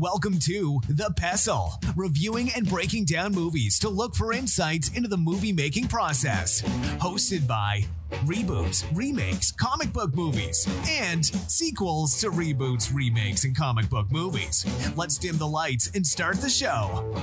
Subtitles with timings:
[0.00, 5.18] Welcome to The Pestle, reviewing and breaking down movies to look for insights into the
[5.18, 6.62] movie making process.
[7.02, 7.84] Hosted by
[8.24, 14.64] reboots, remakes, comic book movies, and sequels to reboots, remakes, and comic book movies.
[14.96, 17.14] Let's dim the lights and start the show.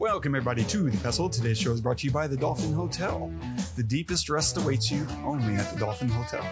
[0.00, 1.30] Welcome, everybody, to The Pestle.
[1.30, 3.32] Today's show is brought to you by the Dolphin Hotel.
[3.76, 6.44] The deepest rest awaits you only at the Dolphin Hotel.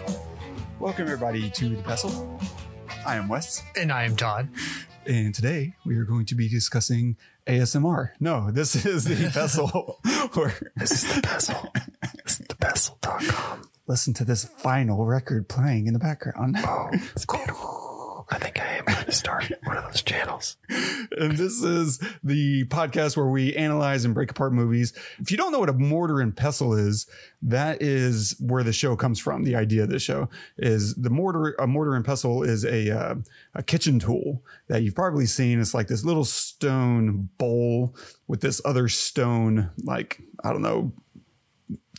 [0.79, 2.39] Welcome, everybody, to The Pestle.
[3.05, 4.47] I am Wes, And I am Todd.
[5.07, 8.09] And today we are going to be discussing ASMR.
[8.19, 9.99] No, this is The Pestle.
[10.33, 11.73] where This is the Pestle.
[12.23, 13.69] This is thepestle.com.
[13.87, 16.55] listen to this vinyl record playing in the background.
[16.59, 17.25] Oh, it's
[18.29, 20.57] I think I am going to start one of those channels.
[20.69, 24.93] and this is the podcast where we analyze and break apart movies.
[25.19, 27.05] If you don't know what a mortar and pestle is,
[27.43, 29.43] that is where the show comes from.
[29.43, 31.55] The idea of the show is the mortar.
[31.59, 33.15] A mortar and pestle is a uh,
[33.53, 35.61] a kitchen tool that you've probably seen.
[35.61, 37.95] It's like this little stone bowl
[38.27, 40.93] with this other stone, like I don't know,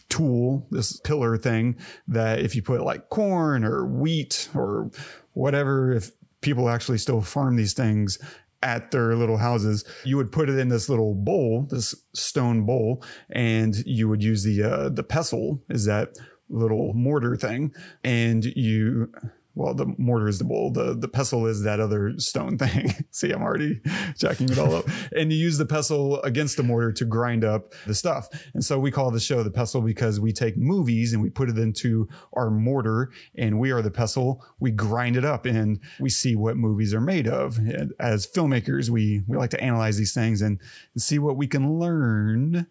[0.08, 1.76] tool, this pillar thing
[2.08, 4.90] that if you put like corn or wheat or
[5.36, 8.18] whatever, if people actually still farm these things
[8.62, 13.04] at their little houses, you would put it in this little bowl, this stone bowl,
[13.30, 16.16] and you would use the uh, the pestle is that
[16.48, 19.12] little mortar thing, and you
[19.56, 20.70] well, the mortar is the bowl.
[20.70, 22.92] The the pestle is that other stone thing.
[23.10, 23.80] See, I'm already
[24.16, 24.86] jacking it all up.
[25.16, 28.28] And you use the pestle against the mortar to grind up the stuff.
[28.52, 31.48] And so we call the show the pestle because we take movies and we put
[31.48, 34.44] it into our mortar and we are the pestle.
[34.60, 37.56] We grind it up and we see what movies are made of.
[37.56, 40.60] And as filmmakers, we, we like to analyze these things and,
[40.92, 42.66] and see what we can learn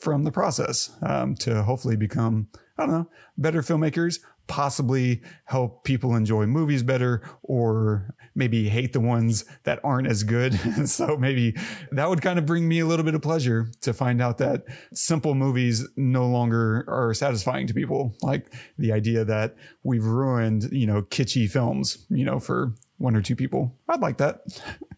[0.00, 6.16] from the process um, to hopefully become, I don't know, better filmmakers, possibly help people
[6.16, 10.54] enjoy movies better or maybe hate the ones that aren't as good.
[10.88, 11.54] so maybe
[11.92, 14.64] that would kind of bring me a little bit of pleasure to find out that
[14.92, 18.14] simple movies no longer are satisfying to people.
[18.22, 23.22] Like the idea that we've ruined, you know, kitschy films, you know, for one or
[23.22, 23.76] two people.
[23.88, 24.40] I'd like that.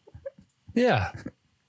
[0.72, 1.10] Yeah.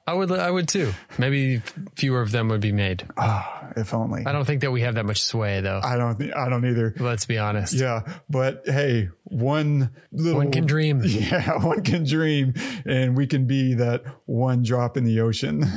[0.07, 0.91] I would, I would too.
[1.17, 1.61] Maybe
[1.95, 3.05] fewer of them would be made.
[3.17, 4.25] Ah, if only.
[4.25, 5.79] I don't think that we have that much sway though.
[5.83, 6.93] I don't I don't either.
[6.97, 7.73] Let's be honest.
[7.73, 11.01] Yeah, but hey, one little One can dream.
[11.05, 15.65] Yeah, one can dream, and we can be that one drop in the ocean.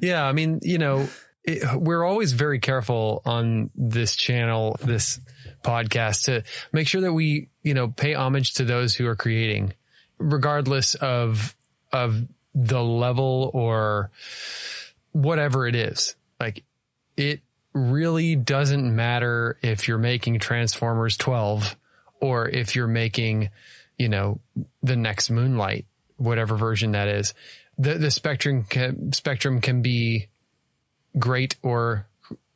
[0.00, 0.24] Yeah.
[0.26, 1.08] I mean, you know,
[1.44, 5.18] it, we're always very careful on this channel, this
[5.62, 9.72] podcast to make sure that we, you know, pay homage to those who are creating,
[10.18, 11.56] regardless of,
[11.90, 14.10] of the level or
[15.12, 16.16] whatever it is.
[16.38, 16.64] Like
[17.16, 17.40] it
[17.72, 21.76] really doesn't matter if you're making Transformers 12
[22.20, 23.50] or if you're making,
[23.98, 24.40] you know,
[24.82, 27.34] the next Moonlight, whatever version that is.
[27.76, 30.28] The the spectrum can, spectrum can be
[31.18, 32.06] great or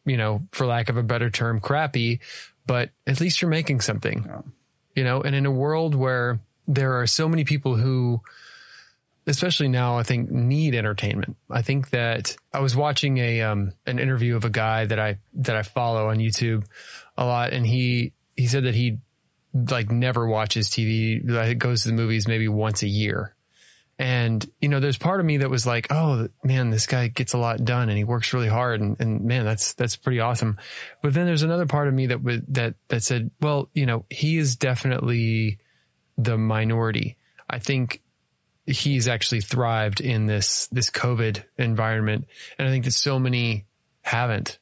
[0.09, 2.21] you know, for lack of a better term, crappy,
[2.67, 4.25] but at least you're making something.
[4.27, 4.41] Yeah.
[4.97, 8.23] You know, and in a world where there are so many people who
[9.29, 11.37] especially now I think need entertainment.
[11.51, 15.19] I think that I was watching a um an interview of a guy that I
[15.35, 16.65] that I follow on YouTube
[17.17, 18.99] a lot and he he said that he
[19.55, 23.35] like never watches TV like goes to the movies maybe once a year.
[24.01, 27.33] And you know there's part of me that was like, "Oh, man, this guy gets
[27.33, 30.59] a lot done and he works really hard and and man, that's that's pretty awesome."
[31.03, 34.05] But then there's another part of me that would that that said, "Well, you know,
[34.09, 35.59] he is definitely
[36.17, 37.17] the minority."
[37.51, 38.03] I think
[38.69, 42.27] he's actually thrived in this this COVID environment,
[42.59, 43.67] and I think that so many
[44.03, 44.59] haven't.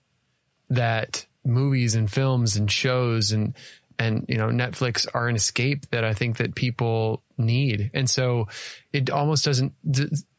[0.70, 3.54] That movies and films and shows and
[3.98, 8.48] and you know Netflix are an escape that I think that people need, and so
[8.92, 9.72] it almost doesn't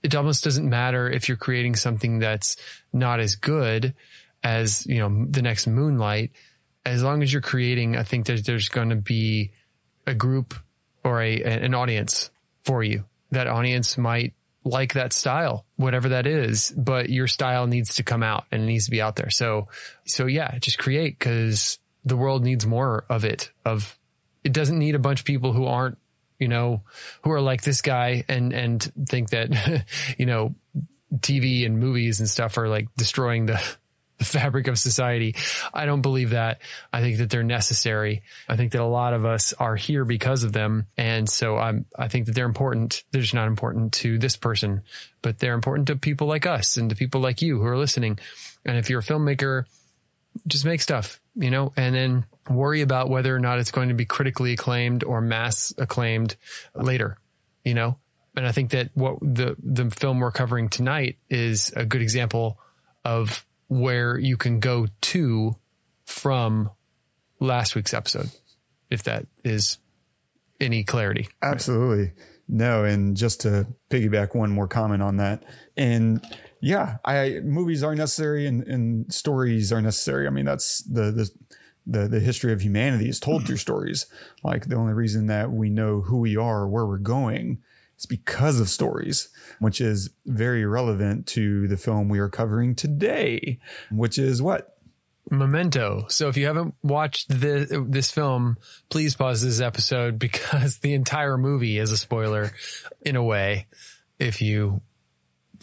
[0.04, 2.56] it almost doesn't matter if you're creating something that's
[2.94, 3.94] not as good
[4.44, 6.32] as you know the next Moonlight,
[6.86, 7.98] as long as you're creating.
[7.98, 9.52] I think that there's going to be
[10.06, 10.54] a group
[11.04, 12.32] or a an audience
[12.64, 14.34] for you that audience might
[14.64, 18.66] like that style, whatever that is, but your style needs to come out and it
[18.66, 19.30] needs to be out there.
[19.30, 19.68] So,
[20.06, 23.52] so yeah, just create because the world needs more of it.
[23.66, 23.98] Of
[24.44, 25.98] it doesn't need a bunch of people who aren't,
[26.40, 26.84] you know,
[27.24, 29.86] who are like this guy and, and think that,
[30.18, 30.56] you know,
[31.16, 33.62] TV and movies and stuff are like destroying the,
[34.18, 35.36] the fabric of society.
[35.74, 36.60] I don't believe that.
[36.92, 38.24] I think that they're necessary.
[38.50, 40.88] I think that a lot of us are here because of them.
[40.98, 43.04] And so I'm, I think that they're important.
[43.12, 44.82] They're just not important to this person,
[45.22, 48.18] but they're important to people like us and to people like you who are listening.
[48.66, 49.66] And if you're a filmmaker,
[50.46, 53.96] just make stuff, you know, and then worry about whether or not it's going to
[53.96, 56.36] be critically acclaimed or mass acclaimed
[56.76, 57.18] later,
[57.64, 57.98] you know,
[58.38, 62.60] And I think that what the the film we're covering tonight is a good example
[63.04, 65.56] of where you can go to
[66.06, 66.70] from
[67.40, 68.30] last week's episode,
[68.90, 69.78] if that is
[70.60, 71.28] any clarity.
[71.42, 72.14] Absolutely.
[72.48, 75.44] No, and just to piggyback one more comment on that.
[75.76, 76.26] And
[76.62, 80.28] yeah, I movies are necessary and, and stories are necessary.
[80.28, 81.30] I mean, that's the the
[81.86, 84.06] the the history of humanity is told through stories.
[84.44, 87.60] Like the only reason that we know who we are, where we're going,
[87.98, 89.30] is because of stories,
[89.60, 93.60] which is very relevant to the film we are covering today,
[93.92, 94.78] which is what
[95.30, 96.06] Memento.
[96.08, 98.58] So if you haven't watched the, this film,
[98.90, 102.52] please pause this episode because the entire movie is a spoiler
[103.02, 103.68] in a way.
[104.20, 104.82] If you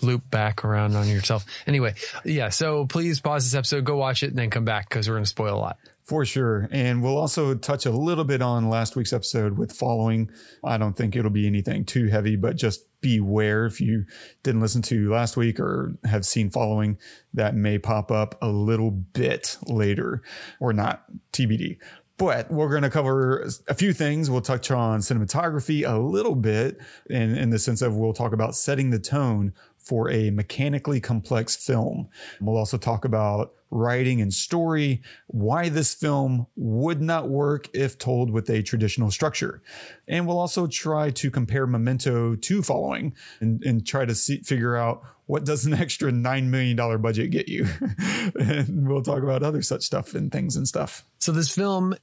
[0.05, 1.45] loop back around on yourself.
[1.67, 2.51] Anyway, yeah.
[2.51, 5.25] So please pause this episode, go watch it and then come back because we're going
[5.25, 5.79] to spoil a lot.
[6.05, 6.69] For sure.
[6.71, 10.31] And we'll also touch a little bit on last week's episode with following.
[10.63, 14.05] I don't think it'll be anything too heavy, but just beware if you
[14.43, 16.99] didn't listen to last week or have seen following
[17.33, 20.23] that may pop up a little bit later
[20.61, 21.79] or not TBD.
[22.19, 24.31] But we're going to cover a few things.
[24.31, 26.79] We'll touch on cinematography a little bit
[27.11, 29.53] in, in the sense of we'll talk about setting the tone
[29.85, 32.09] for a mechanically complex film.
[32.41, 38.31] We'll also talk about writing and story, why this film would not work if told
[38.31, 39.63] with a traditional structure.
[40.07, 44.77] And we'll also try to compare Memento to Following and, and try to see, figure
[44.77, 47.67] out what does an extra $9 million budget get you?
[48.39, 51.05] and we'll talk about other such stuff and things and stuff.
[51.19, 51.95] So this film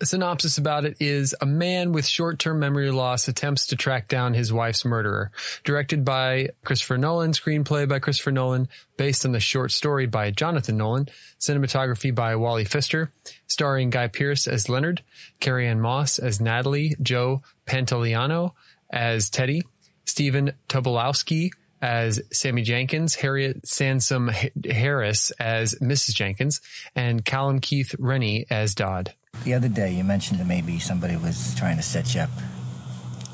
[0.00, 4.34] a synopsis about it is a man with short-term memory loss attempts to track down
[4.34, 5.30] his wife's murderer.
[5.62, 10.76] Directed by Christopher Nolan, screenplay by Christopher Nolan, based on the short story by Jonathan
[10.76, 11.08] Nolan,
[11.38, 13.12] cinematography by Wally Pfister,
[13.46, 15.02] starring Guy Pearce as Leonard,
[15.40, 18.52] Carrie-Anne Moss as Natalie, Joe Pantoliano
[18.90, 19.62] as Teddy,
[20.04, 21.50] Stephen Tobolowsky
[21.80, 24.30] as Sammy Jankis, Harriet Sansom
[24.64, 26.14] Harris as Mrs.
[26.14, 26.60] Jankis,
[26.96, 29.14] and Callum Keith Rennie as Dodd.
[29.42, 32.30] The other day, you mentioned that maybe somebody was trying to set you up,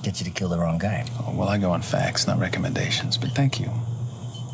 [0.03, 1.07] get you to kill the wrong guy.
[1.21, 3.71] Oh, well, I go on facts, not recommendations, but thank you.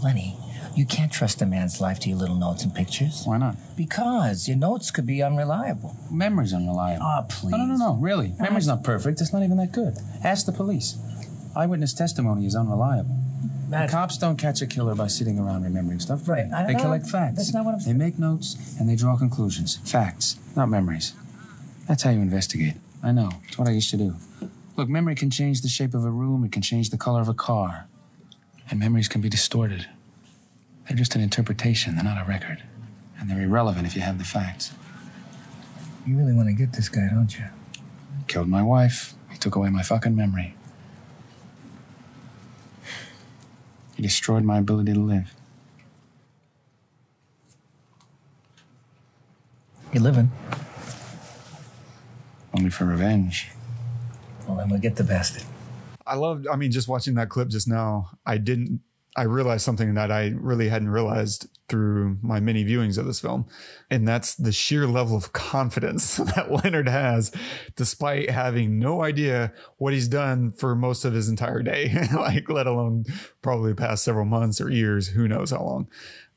[0.04, 0.37] Lenny,
[0.75, 3.22] you can't trust a man's life to your little notes and pictures.
[3.25, 3.56] Why not?
[3.76, 5.96] Because your notes could be unreliable.
[6.10, 7.06] Memory's unreliable.
[7.06, 7.52] Ah, please.
[7.52, 8.34] No, no, no, no, really.
[8.38, 9.22] Memory's not perfect.
[9.22, 9.96] It's not even that good.
[10.22, 10.99] Ask the police.
[11.56, 13.16] Eyewitness testimony is unreliable.
[13.70, 16.28] The cops don't catch a killer by sitting around remembering stuff.
[16.28, 16.52] Right.
[16.52, 17.37] I- They collect facts.
[17.38, 17.96] that's not what I'm saying.
[17.99, 19.76] They make notes and they draw conclusions.
[19.84, 21.14] Facts, not memories.
[21.88, 22.75] That's how you investigate.
[23.03, 23.31] I know.
[23.47, 24.17] It's what I used to do.
[24.77, 27.29] Look, memory can change the shape of a room, it can change the color of
[27.29, 27.87] a car.
[28.69, 29.87] And memories can be distorted.
[30.88, 32.62] They're just an interpretation, they're not a record.
[33.19, 34.73] And they're irrelevant if you have the facts.
[36.06, 37.44] You really want to get this guy, don't you?
[37.75, 39.15] He Killed my wife.
[39.31, 40.55] He took away my fucking memory.
[43.97, 45.35] He destroyed my ability to live.
[49.93, 50.31] You're living.
[52.56, 53.50] Only for revenge.
[54.47, 55.44] Well, then we'll get the bastard.
[56.06, 58.81] I loved, I mean, just watching that clip just now, I didn't,
[59.17, 63.47] I realized something that I really hadn't realized through my many viewings of this film.
[63.91, 67.32] And that's the sheer level of confidence that Leonard has,
[67.75, 72.67] despite having no idea what he's done for most of his entire day, like, let
[72.67, 73.05] alone
[73.43, 75.88] probably past several months or years, who knows how long.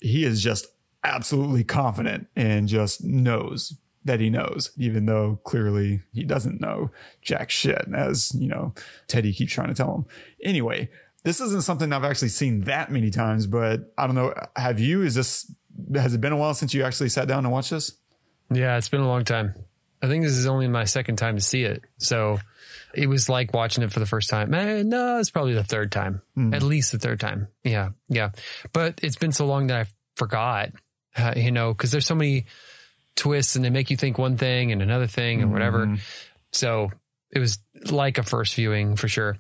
[0.01, 0.67] He is just
[1.03, 6.91] absolutely confident and just knows that he knows, even though clearly he doesn't know
[7.22, 8.74] jack shit, as you know,
[9.08, 10.06] Teddy keeps trying to tell him.
[10.44, 10.89] Anyway,
[11.24, 14.34] this isn't something I've actually seen that many times, but I don't know.
[14.56, 15.01] Have you?
[15.01, 15.51] Is this,
[15.94, 17.94] has it been a while since you actually sat down and watched this?
[18.51, 19.53] Yeah, it's been a long time.
[20.01, 21.84] I think this is only my second time to see it.
[21.98, 22.39] So
[22.94, 24.53] it was like watching it for the first time.
[24.53, 26.22] Eh, no, it's probably the third time,
[26.53, 27.50] at least the third time.
[27.63, 27.89] Yeah.
[28.08, 28.32] Yeah.
[28.72, 30.70] But it's been so long that I forgot,
[31.18, 32.46] uh, you know, cause there's so many
[33.19, 35.85] twists and they make you think one thing and another thing and whatever.
[35.85, 35.95] Mm-hmm.
[36.51, 36.89] So
[37.31, 37.59] it was
[37.91, 39.38] like a first viewing for sure.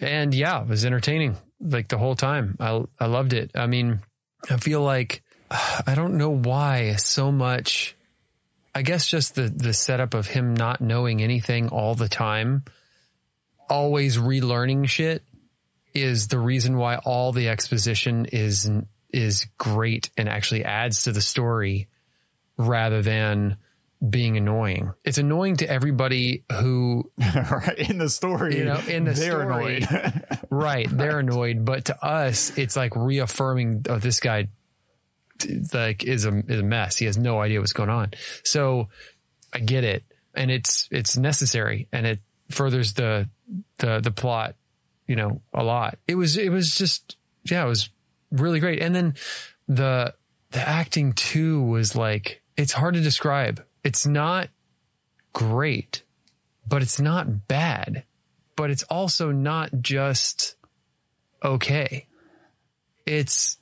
[0.00, 2.56] And yeah, it was entertaining like the whole time.
[2.60, 3.50] I, I loved it.
[3.54, 4.00] I mean,
[4.48, 7.96] I feel like, I don't know why so much
[8.74, 12.64] I guess just the the setup of him not knowing anything all the time,
[13.68, 15.24] always relearning shit
[15.92, 18.70] is the reason why all the exposition is
[19.12, 21.88] is great and actually adds to the story
[22.60, 23.56] rather than
[24.08, 24.92] being annoying.
[25.04, 27.10] It's annoying to everybody who.
[27.78, 29.76] In the story, You know, in the they're story.
[29.82, 30.26] annoyed.
[30.50, 34.48] right, they're annoyed, but to us it's like reaffirming oh this guy
[35.74, 36.96] like is a is a mess.
[36.96, 38.12] He has no idea what's going on.
[38.44, 38.88] So
[39.52, 43.28] I get it and it's it's necessary and it furthers the
[43.78, 44.54] the the plot
[45.10, 45.98] you know, a lot.
[46.06, 47.90] It was, it was just, yeah, it was
[48.30, 48.80] really great.
[48.80, 49.14] And then
[49.66, 50.14] the,
[50.52, 53.64] the acting too was like, it's hard to describe.
[53.82, 54.50] It's not
[55.32, 56.02] great,
[56.68, 58.04] but it's not bad,
[58.54, 60.56] but it's also not just
[61.42, 62.06] okay.
[63.06, 63.56] It's,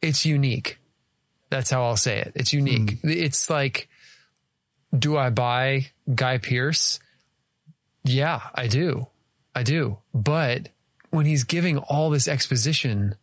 [0.00, 0.78] it's unique.
[1.50, 2.32] That's how I'll say it.
[2.34, 3.00] It's unique.
[3.00, 3.10] Hmm.
[3.10, 3.88] It's like,
[4.98, 7.00] do I buy Guy Pearce?
[8.02, 9.08] Yeah, I do.
[9.54, 9.98] I do.
[10.14, 10.70] But
[11.10, 13.16] when he's giving all this exposition,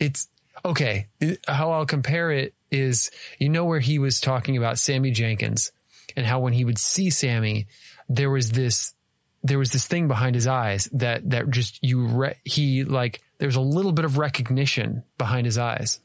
[0.00, 0.28] it's
[0.64, 1.06] okay.
[1.46, 5.70] How I'll compare it is, you know, where he was talking about Sammy Jankis
[6.16, 7.66] and how when he would see Sammy,
[8.08, 8.94] there was this,
[9.42, 13.56] there was this thing behind his eyes that, that just you, re- he like, there's
[13.56, 16.00] a little bit of recognition behind his eyes.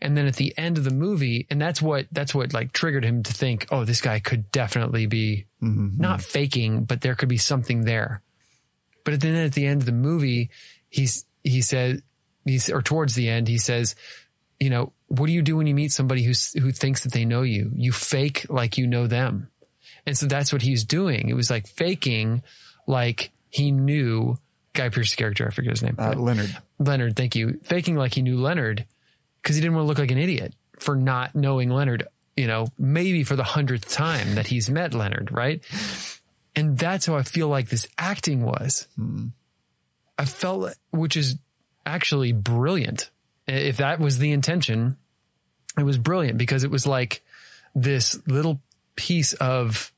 [0.00, 3.04] And then at the end of the movie, and that's what, that's what like triggered
[3.04, 6.02] him to think, oh, this guy could definitely be mm-hmm, mm-hmm.
[6.02, 8.22] not faking, but there could be something there.
[9.04, 10.50] But then at the end of the movie,
[10.88, 12.02] he's, he said,
[12.44, 13.94] he's, or towards the end, he says,
[14.62, 17.24] you know, what do you do when you meet somebody who's, who thinks that they
[17.24, 17.72] know you?
[17.74, 19.48] You fake like you know them.
[20.06, 21.28] And so that's what he's doing.
[21.28, 22.44] It was like faking
[22.86, 24.38] like he knew
[24.72, 25.48] Guy Pearce's character.
[25.48, 25.96] I forget his name.
[25.98, 26.56] Uh, Leonard.
[26.78, 27.58] Leonard, thank you.
[27.64, 28.86] Faking like he knew Leonard
[29.42, 32.68] because he didn't want to look like an idiot for not knowing Leonard, you know,
[32.78, 35.60] maybe for the hundredth time that he's met Leonard, right?
[36.54, 38.86] And that's how I feel like this acting was.
[40.18, 41.36] I felt, which is
[41.84, 43.10] actually brilliant.
[43.46, 44.96] If that was the intention,
[45.78, 47.24] it was brilliant because it was like
[47.74, 48.60] this little
[48.96, 49.92] piece of,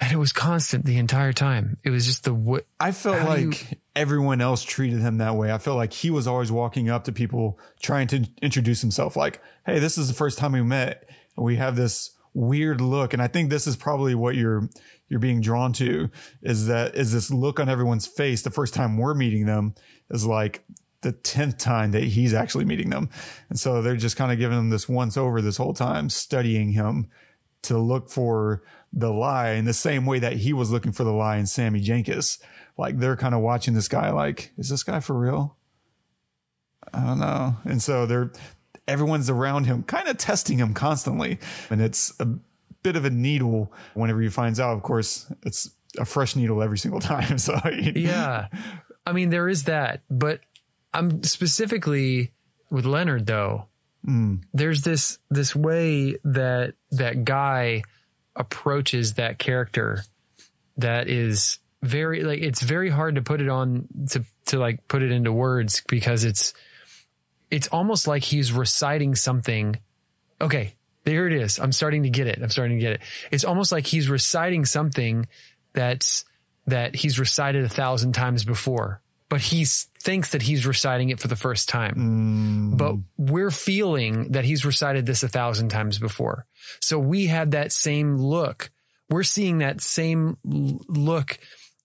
[0.00, 1.78] and it was constant the entire time.
[1.82, 5.52] It was just the what I felt like everyone else treated him that way.
[5.52, 9.42] I felt like he was always walking up to people trying to introduce himself like,
[9.66, 11.08] Hey, this is the first time we met.
[11.36, 13.12] We have this weird look.
[13.12, 14.68] And I think this is probably what you're,
[15.08, 16.10] you're being drawn to
[16.42, 18.42] is that is this look on everyone's face.
[18.42, 19.74] The first time we're meeting them
[20.10, 20.64] is like
[21.02, 23.08] the 10th time that he's actually meeting them.
[23.48, 26.72] And so they're just kind of giving him this once over this whole time, studying
[26.72, 27.08] him
[27.62, 28.62] to look for
[28.92, 31.80] the lie in the same way that he was looking for the lie in Sammy
[31.80, 32.40] Jankis.
[32.76, 35.56] Like they're kind of watching this guy like, is this guy for real?
[36.92, 37.56] I don't know.
[37.64, 38.32] And so they're,
[38.86, 41.38] everyone's around him, kind of testing him constantly.
[41.70, 42.26] And it's a
[42.82, 44.72] bit of a needle whenever he finds out.
[44.72, 47.38] Of course, it's a fresh needle every single time.
[47.38, 47.58] So
[47.94, 48.48] yeah.
[49.06, 50.40] I mean, there is that, but
[50.98, 52.32] I'm specifically
[52.70, 53.66] with Leonard though.
[54.04, 54.36] Hmm.
[54.52, 57.82] There's this, this way that that guy
[58.36, 60.04] approaches that character
[60.76, 65.02] that is very, like, it's very hard to put it on to, to like put
[65.02, 66.54] it into words because it's,
[67.50, 69.78] it's almost like he's reciting something.
[70.40, 70.74] Okay.
[71.04, 71.58] There it is.
[71.58, 72.38] I'm starting to get it.
[72.42, 73.00] I'm starting to get it.
[73.30, 75.26] It's almost like he's reciting something
[75.72, 76.24] that's,
[76.66, 81.28] that he's recited a thousand times before, but he thinks that he's reciting it for
[81.28, 81.94] the first time.
[82.76, 86.46] But we're feeling that he's recited this a thousand times before.
[86.80, 88.70] So we had that same look.
[89.10, 91.38] We're seeing that same look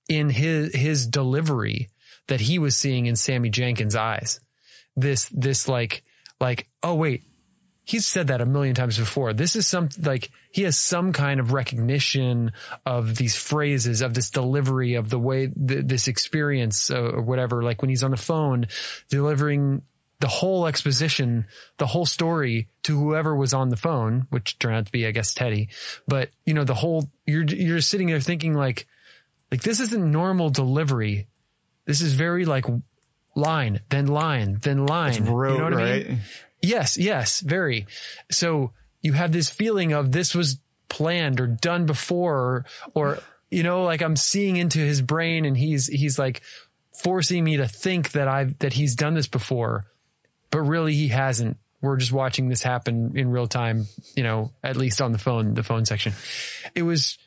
[0.07, 1.89] in his, his delivery
[2.27, 4.39] that he was seeing in Sammy Jankis' eyes.
[4.95, 6.03] This, this like,
[6.39, 7.23] like, oh wait,
[7.83, 9.33] he's said that a million times before.
[9.33, 12.51] This is some like he has some kind of recognition
[12.85, 17.61] of these phrases, of this delivery, of the way th- this experience uh, or whatever.
[17.61, 18.67] Like when he's on the phone
[19.09, 19.81] delivering
[20.19, 21.45] the whole exposition,
[21.77, 25.11] the whole story to whoever was on the phone, which turned out to be, I
[25.11, 25.69] guess, Teddy.
[26.07, 28.87] But you know, the whole you're you're sitting there thinking like,
[29.51, 31.27] like this isn't normal delivery.
[31.85, 32.65] This is very like
[33.35, 35.11] line, then line, then line.
[35.25, 36.19] rote, you know what I mean?
[36.63, 37.87] Yes, yes, very.
[38.31, 42.65] So you have this feeling of this was planned or done before,
[42.95, 43.19] or,
[43.51, 46.41] you know, like I'm seeing into his brain and he's, he's like
[47.03, 49.83] forcing me to think that I've, that he's done this before,
[50.51, 51.57] but really he hasn't.
[51.81, 55.55] We're just watching this happen in real time, you know, at least on the phone,
[55.55, 56.13] the phone section.
[56.73, 57.17] It was,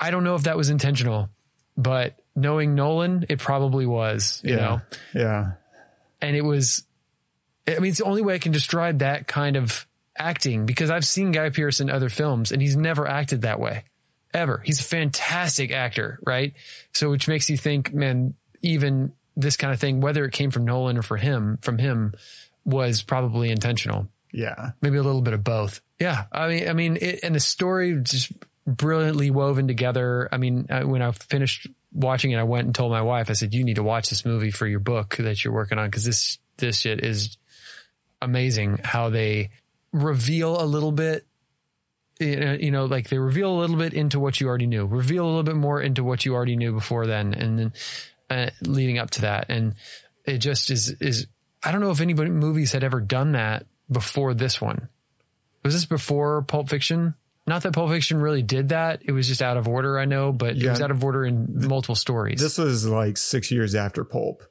[0.00, 1.28] I don't know if that was intentional,
[1.76, 4.80] but knowing Nolan, it probably was, you know,
[5.14, 5.52] yeah.
[6.22, 6.84] and it was
[7.66, 11.06] I mean, it's the only way I can describe that kind of acting because I've
[11.06, 13.84] seen Guy Pearce in other films and he's never acted that way
[14.32, 14.60] ever.
[14.64, 16.54] He's a fantastic actor, right?
[16.92, 20.64] So, which makes you think, man, even this kind of thing, whether it came from
[20.64, 22.14] Nolan or for him, from him
[22.64, 24.08] was probably intentional.
[24.32, 24.72] Yeah.
[24.80, 25.80] Maybe a little bit of both.
[26.00, 26.24] Yeah.
[26.32, 28.32] I mean, I mean, it, and the story just
[28.66, 30.28] brilliantly woven together.
[30.32, 33.34] I mean, I, when I finished watching it, I went and told my wife, I
[33.34, 35.90] said, you need to watch this movie for your book that you're working on.
[35.90, 37.36] Cause this, this shit is
[38.24, 39.50] amazing how they
[39.92, 41.26] reveal a little bit
[42.20, 45.26] you know like they reveal a little bit into what you already knew reveal a
[45.26, 47.72] little bit more into what you already knew before then and then
[48.30, 49.74] uh, leading up to that, and
[50.24, 51.26] it just is is
[51.62, 54.88] I don't know if anybody movies had ever done that before this one.
[55.62, 57.14] Was this before Pulp Fiction?
[57.46, 59.02] Not that Pulp Fiction really did that.
[59.04, 61.66] It was just out of order, I know, but it was out of order in
[61.68, 62.40] multiple stories.
[62.40, 64.42] This was like six years after Pulp.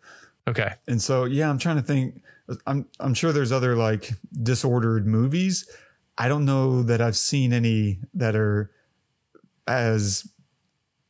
[0.48, 0.74] okay.
[0.88, 2.22] And so, yeah, I'm trying to think.
[2.68, 5.68] I'm I'm sure there's other like disordered movies.
[6.18, 8.70] I don't know that I've seen any that are
[9.68, 10.28] as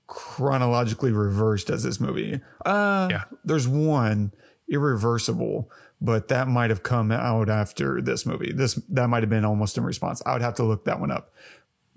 [0.08, 2.40] chronologically reversed as this movie.
[2.66, 3.24] Uh, Yeah.
[3.44, 4.32] there's one
[4.70, 5.70] irreversible,
[6.02, 8.52] but that might have come out after this movie.
[8.54, 10.22] This that might have been almost in response.
[10.26, 11.34] I would have to look that one up.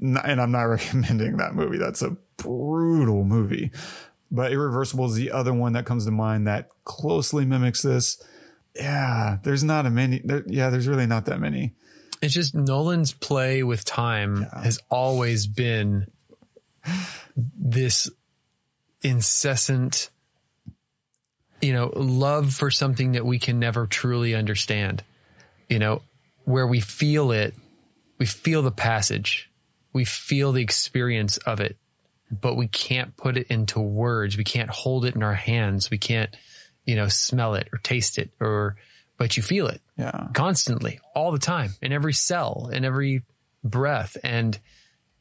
[0.01, 1.79] And I'm not recommending that movie.
[1.79, 3.71] That's a brutal movie.
[4.31, 8.23] But Irreversible is the other one that comes to mind that closely mimics this.
[8.79, 10.21] Yeah, there's not a many.
[10.25, 11.75] There, yeah, there's really not that many.
[12.23, 16.07] It's just Nolan's play with time has always been
[17.35, 18.11] this
[19.03, 20.11] incessant,
[21.61, 25.03] you know, love for something that we can never truly understand.
[25.69, 26.03] You know,
[26.45, 27.55] where we feel it,
[28.19, 29.51] we feel the passage,
[29.93, 31.77] we feel the experience of it,
[32.31, 34.37] but we can't put it into words.
[34.37, 35.91] We can't hold it in our hands.
[35.91, 36.35] We can't,
[36.87, 38.77] you know, smell it or taste it or,
[39.19, 43.23] but you feel it Yeah, constantly all the time in every cell in every
[43.65, 44.17] breath.
[44.23, 44.59] And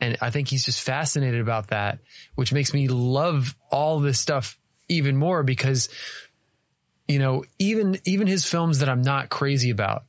[0.02, 2.00] and i think he's just fascinated about that
[2.36, 5.88] which makes me love all this stuff even more because
[7.08, 10.04] you know even even his films that i'm not crazy about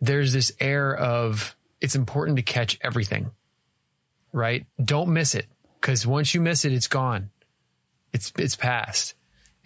[0.00, 3.30] there's this air of it's important to catch everything
[4.32, 4.66] right?
[4.82, 5.46] Don't miss it
[5.80, 7.30] because once you miss it it's gone.
[8.12, 9.14] It's it's past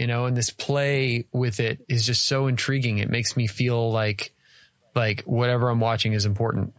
[0.00, 2.98] you know and this play with it is just so intriguing.
[2.98, 4.32] It makes me feel like
[4.94, 6.72] like whatever i'm watching is important.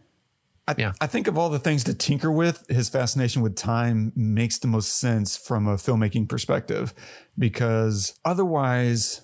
[0.66, 0.92] I, Yeah.
[1.00, 4.68] I think of all the things to tinker with, his fascination with time makes the
[4.68, 6.94] most sense from a filmmaking perspective,
[7.38, 9.22] because otherwise,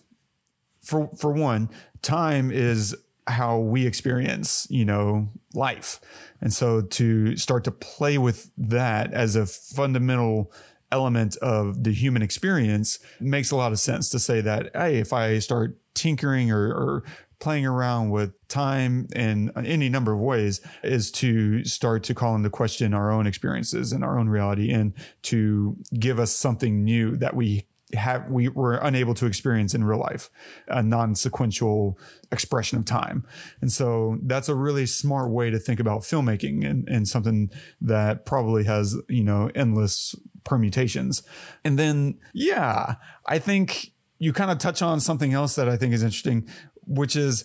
[0.80, 1.68] for for one,
[2.00, 6.00] time is how we experience, you know, life,
[6.40, 10.52] and so to start to play with that as a fundamental
[10.90, 15.12] element of the human experience makes a lot of sense to say that hey if
[15.12, 17.04] i start tinkering or, or
[17.40, 22.50] playing around with time in any number of ways is to start to call into
[22.50, 27.36] question our own experiences and our own reality and to give us something new that
[27.36, 30.30] we have we were unable to experience in real life
[30.68, 31.98] a non-sequential
[32.30, 33.26] expression of time.
[33.60, 38.26] And so that's a really smart way to think about filmmaking and, and something that
[38.26, 40.14] probably has you know endless
[40.48, 41.22] permutations.
[41.64, 45.92] And then yeah i think you kind of touch on something else that i think
[45.92, 46.48] is interesting
[46.86, 47.44] which is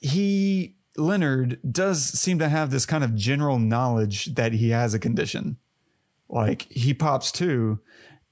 [0.00, 4.98] he leonard does seem to have this kind of general knowledge that he has a
[4.98, 5.56] condition.
[6.28, 7.80] Like he pops too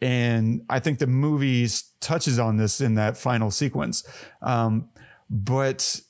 [0.02, 1.68] and i think the movie
[2.00, 4.04] touches on this in that final sequence.
[4.40, 4.88] Um,
[5.28, 6.00] but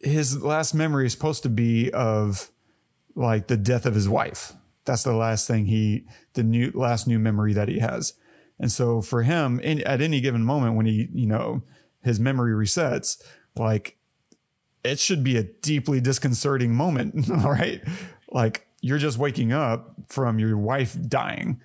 [0.00, 2.50] his last memory is supposed to be of
[3.14, 4.52] like the death of his wife
[4.84, 8.14] that's the last thing he the new last new memory that he has
[8.58, 11.62] and so for him in, at any given moment when he you know
[12.02, 13.22] his memory resets
[13.56, 13.96] like
[14.82, 17.82] it should be a deeply disconcerting moment right
[18.30, 21.60] like you're just waking up from your wife dying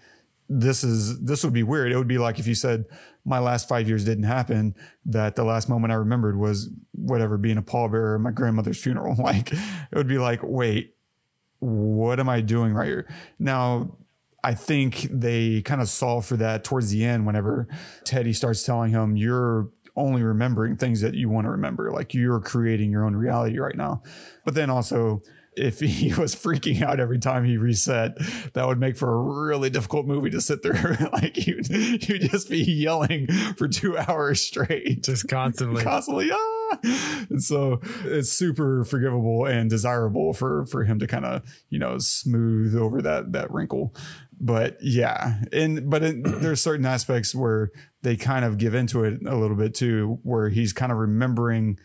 [0.50, 1.92] this is this would be weird.
[1.92, 2.86] It would be like if you said
[3.26, 4.76] my last five years didn't happen,
[5.06, 9.16] that the last moment I remembered was whatever being a pallbearer at my grandmother's funeral.
[9.26, 10.95] Like it would be like, wait,
[11.66, 13.08] what am I doing right here?
[13.40, 13.98] Now
[14.44, 17.68] I think they kind of solve for that towards the end whenever
[18.04, 21.92] Teddy starts telling him you're only remembering things that you want to remember.
[21.92, 24.04] Like you're creating your own reality right now.
[24.44, 25.24] But then also
[25.58, 28.18] if he was freaking out every time he reset,
[28.54, 30.96] that would make for a really difficult movie to sit through.
[31.14, 36.30] like you'd, you'd just be yelling for two hours straight, just constantly constantly.
[36.32, 36.55] Ah!
[36.84, 41.98] And so it's super forgivable and desirable for for him to kind of you know
[41.98, 43.94] smooth over that that wrinkle.
[44.40, 49.20] But yeah, and but it, there's certain aspects where they kind of give into it
[49.26, 51.80] a little bit too, where he's kind of remembering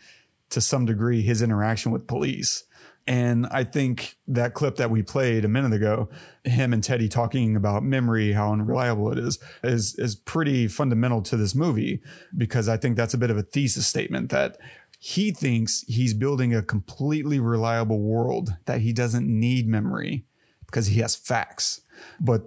[0.49, 2.65] to some degree his interaction with police.
[3.07, 6.09] And I think that clip that we played a minute ago,
[6.43, 11.35] him and Teddy talking about memory, how unreliable it is, is, is pretty fundamental to
[11.35, 12.01] this movie
[12.37, 14.57] because I think that's a bit of a thesis statement that
[15.03, 20.25] he thinks he's building a completely reliable world that he doesn't need memory
[20.67, 21.81] because he has facts.
[22.19, 22.43] But,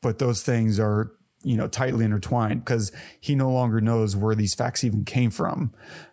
[0.00, 1.10] but those things are
[1.42, 5.72] you know tightly intertwined because he no longer knows where these facts even came from,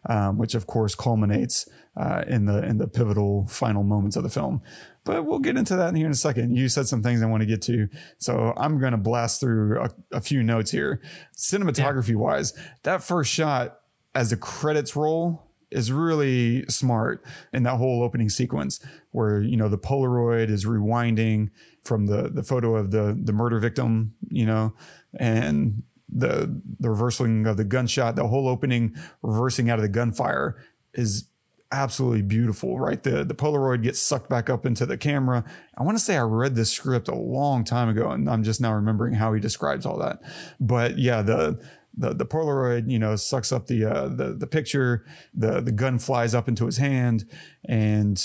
[0.10, 4.30] um, which of course culminates uh, in the in the pivotal final moments of the
[4.30, 4.64] film.
[5.04, 6.56] But we'll get into that in here in a second.
[6.56, 9.82] You said some things I want to get to, so I'm going to blast through
[9.82, 11.00] a, a, few notes here.
[11.38, 12.16] Cinematography yeah.
[12.16, 13.82] wise, that first shot
[14.18, 18.80] as the credits roll is really smart in that whole opening sequence
[19.12, 21.52] where you know the polaroid is rewinding
[21.84, 24.74] from the the photo of the the murder victim you know
[25.20, 30.56] and the the reversing of the gunshot the whole opening reversing out of the gunfire
[30.96, 31.28] is
[31.72, 33.04] absolutely beautiful right?
[33.04, 35.44] The the polaroid gets sucked back up into the camera.
[35.78, 38.62] I want to say i read this script a long time ago and i'm just
[38.62, 40.22] now remembering how he describes all that.
[40.60, 41.60] But yeah the
[41.98, 45.06] the the Polaroid, you know, sucks up the uh, the the picture.
[45.34, 47.26] The the gun flies up into his hand,
[47.66, 48.24] and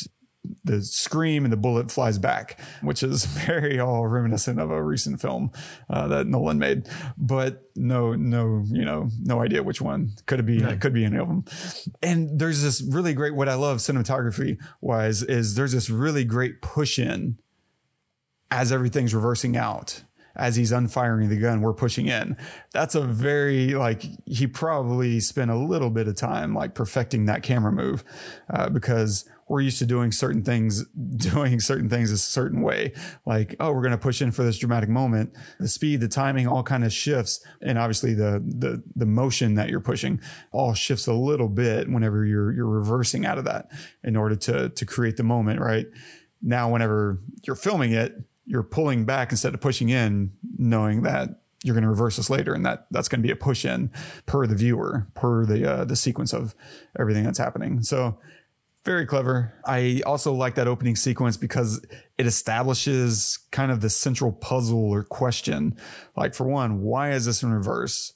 [0.65, 5.21] the scream and the bullet flies back, which is very all reminiscent of a recent
[5.21, 5.51] film
[5.89, 6.89] uh, that Nolan made.
[7.17, 10.63] But no, no, you know, no idea which one could it be.
[10.63, 10.81] Right.
[10.81, 11.45] Could be any of them.
[12.03, 13.35] And there's this really great.
[13.35, 17.39] What I love cinematography wise is there's this really great push in
[18.51, 20.03] as everything's reversing out
[20.37, 22.37] as he's unfiring the gun, we're pushing in.
[22.73, 27.43] That's a very like he probably spent a little bit of time like perfecting that
[27.43, 28.05] camera move
[28.51, 32.93] uh, because we're used to doing certain things, doing certain things a certain way.
[33.27, 35.35] Like, oh, we're going to push in for this dramatic moment.
[35.61, 39.69] The speed, the timing, all kind of shifts, and obviously the the the motion that
[39.69, 40.21] you're pushing
[40.53, 43.69] all shifts a little bit whenever you're you're reversing out of that
[44.03, 45.87] in order to to create the moment, right?
[46.41, 51.75] Now, whenever you're filming it, you're pulling back instead of pushing in, knowing that you're
[51.75, 53.91] going to reverse this later, and that that's going to be a push in
[54.27, 56.55] per the viewer, per the uh, the sequence of
[56.99, 57.83] everything that's happening.
[57.83, 58.19] So
[58.85, 59.55] very clever.
[59.65, 61.85] I also like that opening sequence because
[62.19, 65.77] it establishes kind of the central puzzle or question.
[66.17, 68.15] Like for one, why is this in reverse?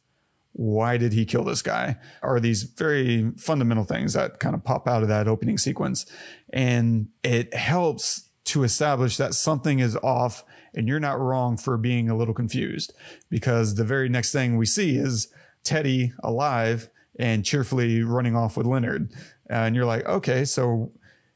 [0.52, 1.96] Why did he kill this guy?
[2.22, 6.06] Are these very fundamental things that kind of pop out of that opening sequence.
[6.52, 12.08] And it helps to establish that something is off and you're not wrong for being
[12.08, 12.92] a little confused
[13.28, 15.28] because the very next thing we see is
[15.64, 19.12] Teddy alive and cheerfully running off with Leonard.
[19.48, 20.92] And you're like, okay, so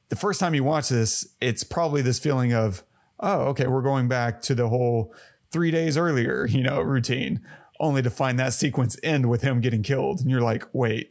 [0.09, 2.85] the first time you watch this, it's probably this feeling of,
[3.19, 5.15] oh, okay, we're going back to the whole
[5.51, 7.41] three days earlier, you know, routine,
[7.81, 10.21] only to find that sequence end with him getting killed.
[10.21, 11.11] And you're like, wait,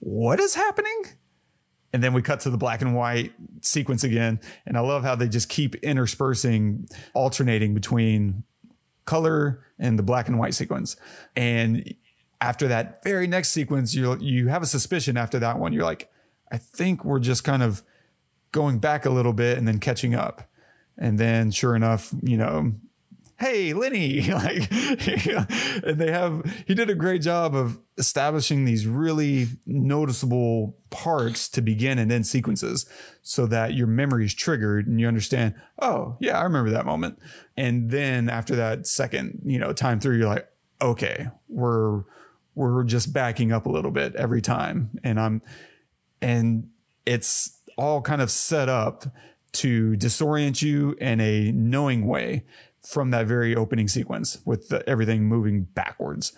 [0.00, 1.02] what is happening?
[1.92, 4.40] And then we cut to the black and white sequence again.
[4.66, 8.44] And I love how they just keep interspersing, alternating between
[9.04, 10.96] color and the black and white sequence.
[11.36, 11.94] And
[12.40, 15.72] after that very next sequence, you you have a suspicion after that one.
[15.72, 16.10] You're like,
[16.50, 17.82] I think we're just kind of
[18.52, 20.48] going back a little bit and then catching up.
[20.98, 22.72] And then sure enough, you know,
[23.38, 29.46] hey lenny like and they have he did a great job of establishing these really
[29.66, 32.86] noticeable parts to begin and end sequences
[33.22, 37.18] so that your memory is triggered and you understand oh yeah i remember that moment.
[37.56, 40.48] And then after that second you know time through you're like
[40.80, 42.02] okay we're
[42.54, 44.90] we're just backing up a little bit every time.
[45.02, 45.42] And i'm
[46.20, 46.68] and
[47.04, 49.04] it's all kind of set up
[49.52, 52.44] to disorient you in a knowing way
[52.84, 56.32] from that very opening sequence with the, everything moving backwards,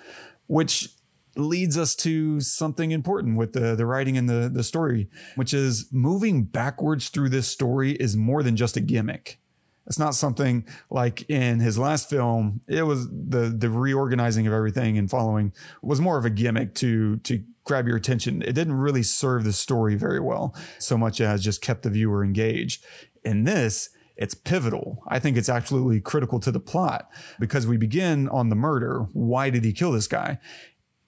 [0.46, 0.88] which
[1.36, 5.88] leads us to something important with the, the writing and the, the story, which is
[5.90, 9.40] moving backwards through this story is more than just a gimmick.
[9.86, 12.62] It's not something like in his last film.
[12.66, 15.52] It was the the reorganizing of everything and following
[15.82, 18.40] was more of a gimmick to to grab your attention.
[18.42, 22.24] It didn't really serve the story very well, so much as just kept the viewer
[22.24, 22.82] engaged.
[23.24, 25.02] In this, it's pivotal.
[25.08, 29.06] I think it's absolutely critical to the plot because we begin on the murder.
[29.12, 30.38] Why did he kill this guy?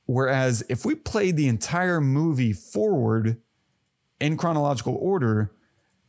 [0.06, 3.40] Whereas if we played the entire movie forward
[4.20, 5.52] in chronological order,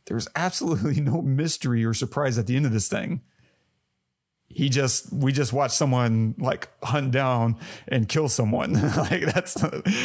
[0.06, 3.22] there's absolutely no mystery or surprise at the end of this thing.
[4.50, 7.56] He just, we just watch someone like hunt down
[7.86, 8.72] and kill someone.
[8.96, 9.54] like that's,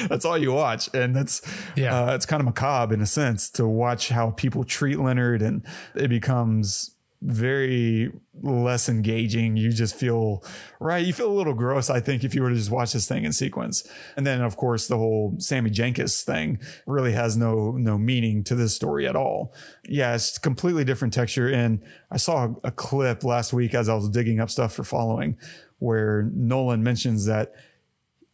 [0.08, 0.89] that's all you watch.
[0.93, 1.41] And that's,
[1.75, 5.41] yeah, uh, it's kind of macabre in a sense to watch how people treat Leonard
[5.41, 6.92] and it becomes
[7.25, 9.55] very less engaging.
[9.55, 10.43] You just feel
[10.79, 11.05] right.
[11.05, 13.23] You feel a little gross, I think, if you were to just watch this thing
[13.23, 13.88] in sequence.
[14.17, 18.55] And then, of course, the whole Sammy Jankis thing really has no no meaning to
[18.55, 19.53] this story at all.
[19.88, 21.47] Yeah, it's completely different texture.
[21.47, 21.81] And
[22.12, 25.38] I saw a clip last week as I was digging up stuff for following,
[25.79, 27.53] where Nolan mentions that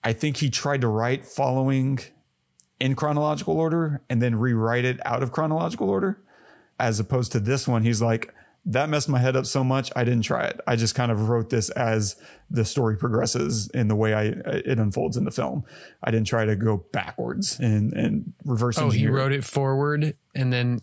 [0.04, 2.00] I think he tried to write following
[2.80, 6.22] in chronological order and then rewrite it out of chronological order,
[6.80, 7.84] as opposed to this one.
[7.84, 8.34] He's like
[8.66, 10.60] that messed my head up so much I didn't try it.
[10.68, 12.16] I just kind of wrote this as
[12.52, 15.64] the story progresses in the way I it unfolds in the film.
[16.04, 18.78] I didn't try to go backwards and and reverse.
[18.78, 20.82] Oh, engineer he wrote it forward and then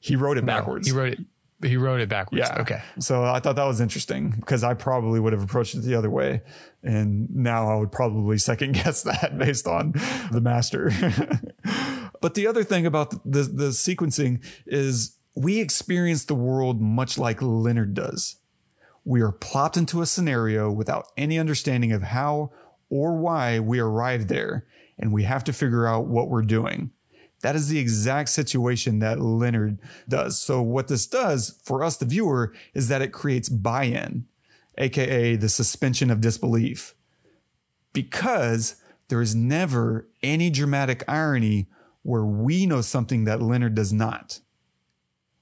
[0.00, 0.86] He wrote it no, backwards.
[0.86, 1.20] he wrote it.
[1.62, 2.46] He wrote it backwards.
[2.46, 2.60] Yeah.
[2.60, 2.82] Okay.
[2.98, 6.10] So I thought that was interesting because I probably would have approached it the other
[6.10, 6.42] way.
[6.82, 9.92] And now I would probably second guess that based on
[10.30, 10.90] the master.
[12.20, 17.42] but the other thing about the, the sequencing is we experience the world much like
[17.42, 18.36] Leonard does.
[19.04, 22.52] We are plopped into a scenario without any understanding of how
[22.88, 24.66] or why we arrived there,
[24.98, 26.90] and we have to figure out what we're doing.
[27.42, 30.40] That is the exact situation that Leonard does.
[30.40, 34.26] So, what this does for us, the viewer, is that it creates buy in,
[34.78, 36.94] aka the suspension of disbelief.
[37.92, 38.76] Because
[39.08, 41.66] there is never any dramatic irony
[42.02, 44.40] where we know something that Leonard does not.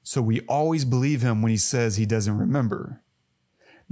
[0.02, 3.02] So, we always believe him when he says he doesn't remember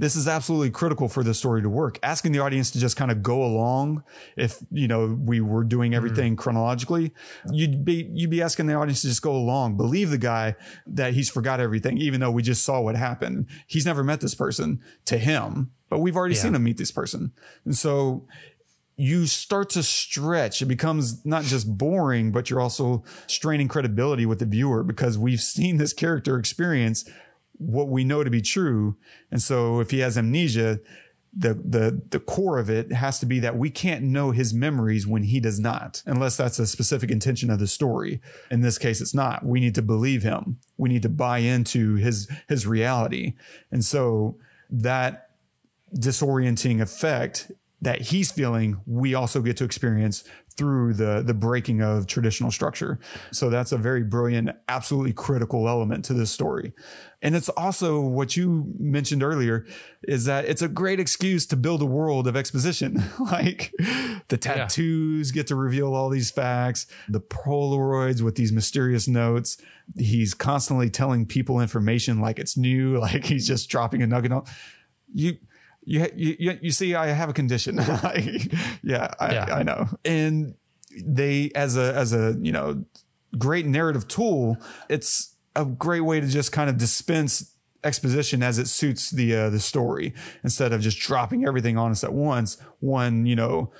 [0.01, 1.99] this is absolutely critical for the story to work.
[2.01, 4.03] Asking the audience to just kind of go along,
[4.35, 6.39] if you know we were doing everything mm.
[6.39, 7.13] chronologically,
[7.51, 10.55] you'd be you'd be asking the audience to just go along, believe the guy
[10.87, 13.45] that he's forgot everything, even though we just saw what happened.
[13.67, 16.41] He's never met this person to him, but we've already yeah.
[16.41, 17.31] seen him meet this person,
[17.63, 18.25] and so
[19.01, 20.61] you start to stretch.
[20.61, 25.41] It becomes not just boring, but you're also straining credibility with the viewer because we've
[25.41, 27.09] seen this character experience
[27.57, 28.97] what we know to be true.
[29.31, 30.81] And so if he has amnesia,
[31.35, 35.07] the the the core of it has to be that we can't know his memories
[35.07, 38.99] when he does not unless that's a specific intention of the story in this case
[38.99, 43.33] it's not we need to believe him we need to buy into his his reality
[43.71, 44.35] and so
[44.69, 45.29] that
[45.95, 47.49] disorienting effect
[47.81, 50.23] that he's feeling we also get to experience
[50.57, 52.99] through the the breaking of traditional structure.
[53.31, 56.73] So that's a very brilliant, absolutely critical element to this story.
[57.21, 59.65] And it's also what you mentioned earlier
[60.03, 63.03] is that it's a great excuse to build a world of exposition.
[63.19, 63.71] like
[64.27, 65.33] the tattoos yeah.
[65.33, 69.57] get to reveal all these facts, the Polaroids with these mysterious notes.
[69.97, 74.43] He's constantly telling people information like it's new, like he's just dropping a nugget on
[75.13, 75.37] you
[75.83, 77.75] you you you see I have a condition.
[78.83, 79.87] yeah, I, yeah, I know.
[80.05, 80.55] And
[81.03, 82.85] they as a as a you know
[83.37, 84.57] great narrative tool,
[84.89, 89.49] it's a great way to just kind of dispense exposition as it suits the uh,
[89.49, 90.13] the story
[90.43, 92.57] instead of just dropping everything on us at once.
[92.79, 93.71] One, you know,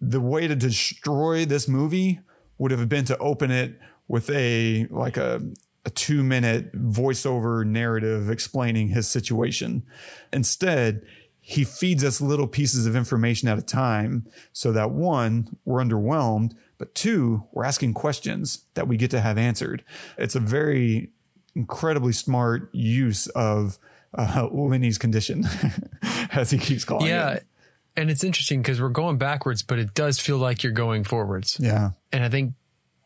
[0.00, 2.20] the way to destroy this movie
[2.58, 5.40] would have been to open it with a like a
[5.84, 9.82] a two minute voiceover narrative explaining his situation.
[10.32, 11.02] Instead,
[11.50, 16.52] he feeds us little pieces of information at a time so that one, we're underwhelmed,
[16.78, 19.82] but two, we're asking questions that we get to have answered.
[20.16, 21.10] It's a very
[21.56, 23.80] incredibly smart use of
[24.16, 25.44] uh, Lenny's condition,
[26.32, 27.30] as he keeps calling yeah.
[27.30, 27.34] it.
[27.96, 28.02] Yeah.
[28.02, 31.58] And it's interesting because we're going backwards, but it does feel like you're going forwards.
[31.58, 31.90] Yeah.
[32.12, 32.54] And I think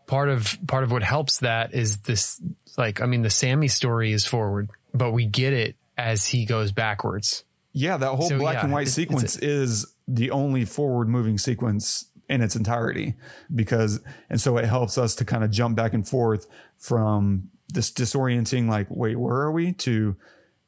[0.07, 2.39] part of part of what helps that is this
[2.77, 6.73] like I mean the Sammy story is forward, but we get it as he goes
[6.73, 7.43] backwards.
[7.75, 12.07] Yeah, that whole so, black yeah, and white sequence is the only forward moving sequence
[12.29, 13.15] in its entirety
[13.55, 16.47] because and so it helps us to kind of jump back and forth
[16.79, 19.73] from this disorienting like wait where are we?
[19.73, 20.17] to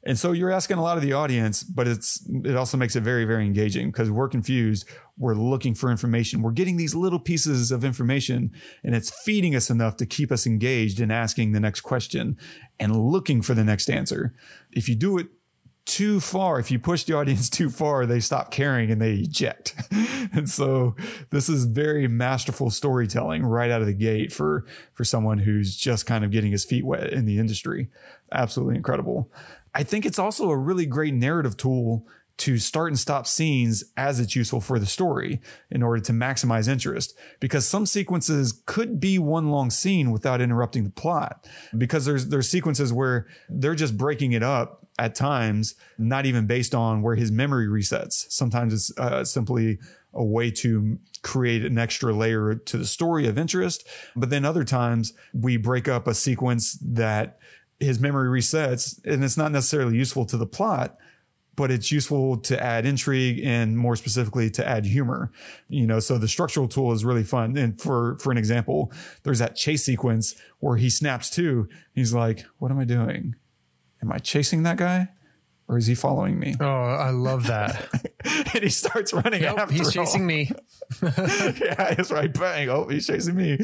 [0.03, 3.01] and so you're asking a lot of the audience but it's it also makes it
[3.01, 4.87] very very engaging because we're confused.
[5.17, 6.43] We're looking for information.
[6.43, 8.51] We're getting these little pieces of information
[8.83, 12.37] and it's feeding us enough to keep us engaged in asking the next question
[12.79, 14.35] and looking for the next answer.
[14.71, 15.27] If you do it
[15.87, 16.59] too far.
[16.59, 19.73] If you push the audience too far, they stop caring and they eject.
[20.33, 20.95] and so
[21.31, 26.05] this is very masterful storytelling right out of the gate for, for someone who's just
[26.05, 27.89] kind of getting his feet wet in the industry.
[28.31, 29.31] Absolutely incredible.
[29.73, 32.05] I think it's also a really great narrative tool
[32.37, 36.67] to start and stop scenes as it's useful for the story in order to maximize
[36.67, 42.27] interest because some sequences could be one long scene without interrupting the plot because there's
[42.27, 47.15] there's sequences where they're just breaking it up at times not even based on where
[47.15, 49.77] his memory resets sometimes it's uh, simply
[50.13, 54.63] a way to create an extra layer to the story of interest but then other
[54.63, 57.39] times we break up a sequence that
[57.79, 60.97] his memory resets and it's not necessarily useful to the plot
[61.57, 65.31] but it's useful to add intrigue and more specifically to add humor.
[65.67, 67.57] You know, so the structural tool is really fun.
[67.57, 72.45] And for, for an example, there's that chase sequence where he snaps to, he's like,
[72.59, 73.35] what am I doing?
[74.07, 75.09] Am I chasing that guy?
[75.69, 76.55] or is he following me?
[76.61, 77.89] Oh, I love that.
[78.53, 80.05] and he starts running Nope, after he's him.
[80.05, 80.49] chasing me.
[81.03, 82.33] yeah, it's right.
[82.33, 82.69] Bang.
[82.69, 83.59] Oh, he's chasing me.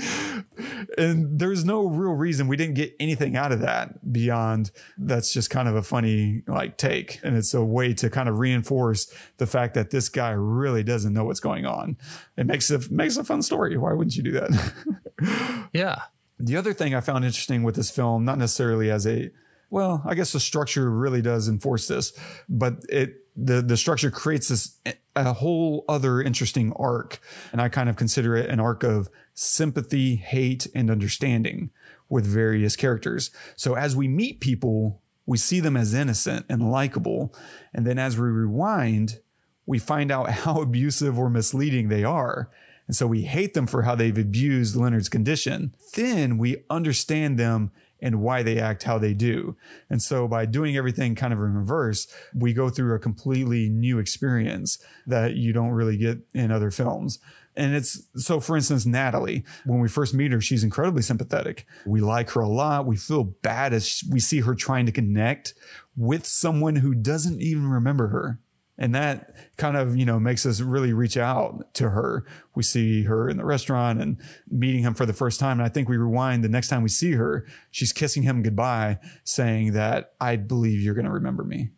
[0.97, 5.49] And there's no real reason we didn't get anything out of that beyond that's just
[5.49, 7.21] kind of a funny like take.
[7.23, 11.13] And it's a way to kind of reinforce the fact that this guy really doesn't
[11.13, 11.95] know what's going on.
[12.35, 13.77] It makes it makes a fun story.
[13.77, 14.73] Why wouldn't you do that?
[15.73, 16.01] Yeah.
[16.37, 19.29] The other thing I found interesting with this film, not necessarily as a
[19.73, 22.13] well, I guess the structure really does enforce this,
[22.47, 24.77] but it the the structure creates this
[25.15, 27.19] a whole other interesting arc,
[27.51, 31.71] and I kind of consider it an arc of sympathy, hate, and understanding
[32.07, 33.31] with various characters.
[33.55, 37.33] So as we meet people, we see them as innocent and likable,
[37.73, 39.21] and then as we rewind,
[39.65, 42.51] we find out how abusive or misleading they are.
[42.87, 45.73] And so we hate them for how they've abused Leonard's condition.
[45.95, 49.55] Then we understand them and why they act how they do.
[49.89, 53.97] And so by doing everything kind of in reverse, we go through a completely new
[53.97, 57.19] experience that you don't really get in other films.
[57.55, 61.65] And it's so, for instance, Natalie, when we first meet her, she's incredibly sympathetic.
[61.85, 62.85] We like her a lot.
[62.85, 65.53] We feel bad as we see her trying to connect
[65.95, 68.39] with someone who doesn't even remember her.
[68.77, 72.25] And that kind of, you know, makes us really reach out to her.
[72.55, 74.17] We see her in the restaurant and
[74.49, 75.59] meeting him for the first time.
[75.59, 78.97] And I think we rewind the next time we see her, she's kissing him goodbye,
[79.23, 81.69] saying that I believe you're going to remember me.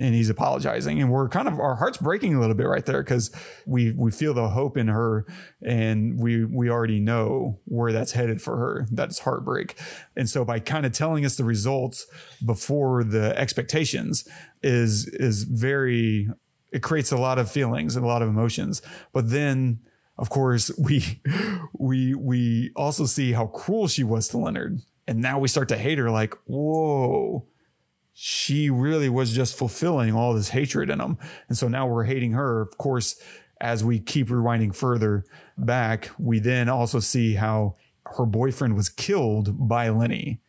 [0.00, 1.00] And he's apologizing.
[1.00, 3.30] And we're kind of, our heart's breaking a little bit right there because
[3.66, 5.26] we, we feel the hope in her
[5.62, 8.86] and we, we already know where that's headed for her.
[8.90, 9.78] That's heartbreak.
[10.16, 12.06] And so by kind of telling us the results
[12.44, 14.26] before the expectations
[14.62, 16.30] is, is very,
[16.72, 18.80] it creates a lot of feelings and a lot of emotions.
[19.12, 19.80] But then,
[20.16, 21.20] of course, we,
[21.78, 24.80] we, we also see how cruel she was to Leonard.
[25.06, 27.46] And now we start to hate her like, whoa,
[28.22, 31.16] she really was just fulfilling all this hatred in him.
[31.48, 32.60] And so now we're hating her.
[32.60, 33.18] Of course,
[33.62, 35.24] as we keep rewinding further
[35.56, 40.42] back, we then also see how her boyfriend was killed by Lenny.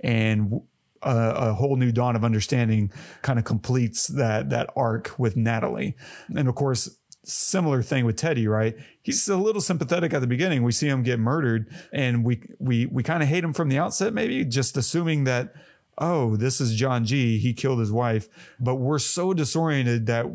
[0.00, 0.60] And
[1.00, 5.96] a, a whole new dawn of understanding kind of completes that that arc with Natalie.
[6.36, 8.76] And of course, similar thing with Teddy, right?
[9.00, 10.62] He's a little sympathetic at the beginning.
[10.62, 13.78] We see him get murdered and we we we kind of hate him from the
[13.78, 15.54] outset maybe just assuming that
[15.98, 17.38] oh, this is John G.
[17.38, 18.28] He killed his wife.
[18.60, 20.26] But we're so disoriented that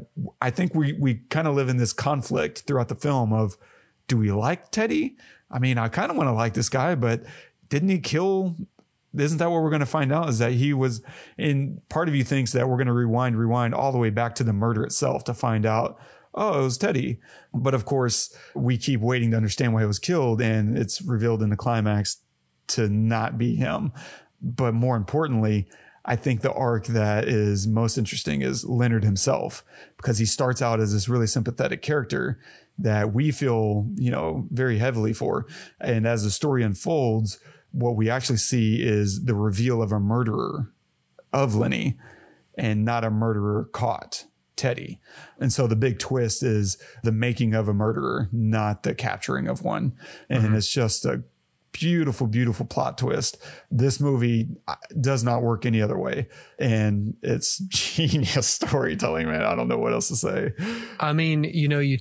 [0.41, 3.57] I think we we kind of live in this conflict throughout the film of
[4.07, 5.17] do we like Teddy?
[5.51, 7.23] I mean, I kind of want to like this guy, but
[7.69, 8.55] didn't he kill
[9.17, 11.01] isn't that what we're going to find out is that he was
[11.37, 14.35] in part of you thinks that we're going to rewind rewind all the way back
[14.35, 15.99] to the murder itself to find out
[16.35, 17.19] oh it was teddy
[17.53, 21.41] but of course we keep waiting to understand why he was killed and it's revealed
[21.41, 22.17] in the climax
[22.67, 23.91] to not be him
[24.41, 25.67] but more importantly
[26.05, 29.63] I think the arc that is most interesting is Leonard himself
[29.97, 32.39] because he starts out as this really sympathetic character
[32.79, 35.45] that we feel, you know, very heavily for.
[35.79, 37.39] And as the story unfolds,
[37.71, 40.71] what we actually see is the reveal of a murderer
[41.33, 41.99] of Lenny
[42.57, 44.25] and not a murderer caught.
[44.55, 44.99] Teddy.
[45.39, 49.63] And so the big twist is the making of a murderer, not the capturing of
[49.63, 49.93] one.
[50.27, 50.55] And mm-hmm.
[50.55, 51.23] it's just a
[51.71, 53.37] beautiful, beautiful plot twist.
[53.71, 56.27] This movie uh, does not work any other way.
[56.57, 59.43] And it's genius storytelling, man.
[59.43, 60.53] I don't know what else to say.
[60.99, 61.99] I mean, you know, you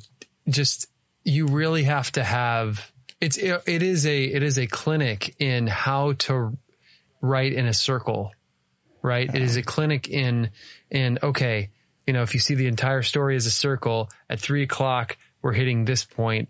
[0.49, 0.89] just,
[1.25, 6.13] you really have to have, it's, it is a, it is a clinic in how
[6.13, 6.57] to
[7.21, 8.33] write in a circle,
[9.03, 9.33] right?
[9.33, 10.51] It is a clinic in,
[10.91, 11.71] in, okay,
[12.07, 15.53] you know, if you see the entire story as a circle at three o'clock, we're
[15.53, 16.49] hitting this point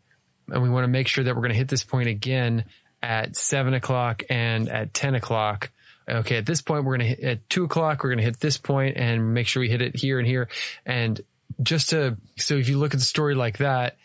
[0.50, 2.64] and we want to make sure that we're going to hit this point again
[3.02, 5.70] at seven o'clock and at 10 o'clock.
[6.08, 6.36] Okay.
[6.36, 8.02] At this point, we're going to hit at two o'clock.
[8.02, 10.48] We're going to hit this point and make sure we hit it here and here.
[10.86, 11.20] And
[11.62, 13.96] just to, so if you look at the story like that,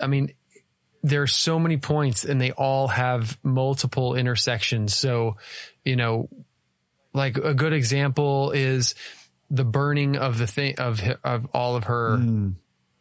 [0.00, 0.32] I mean,
[1.02, 4.94] there are so many points and they all have multiple intersections.
[4.94, 5.36] So,
[5.84, 6.28] you know,
[7.12, 8.94] like a good example is
[9.50, 12.54] the burning of the thing of, of all of her mm.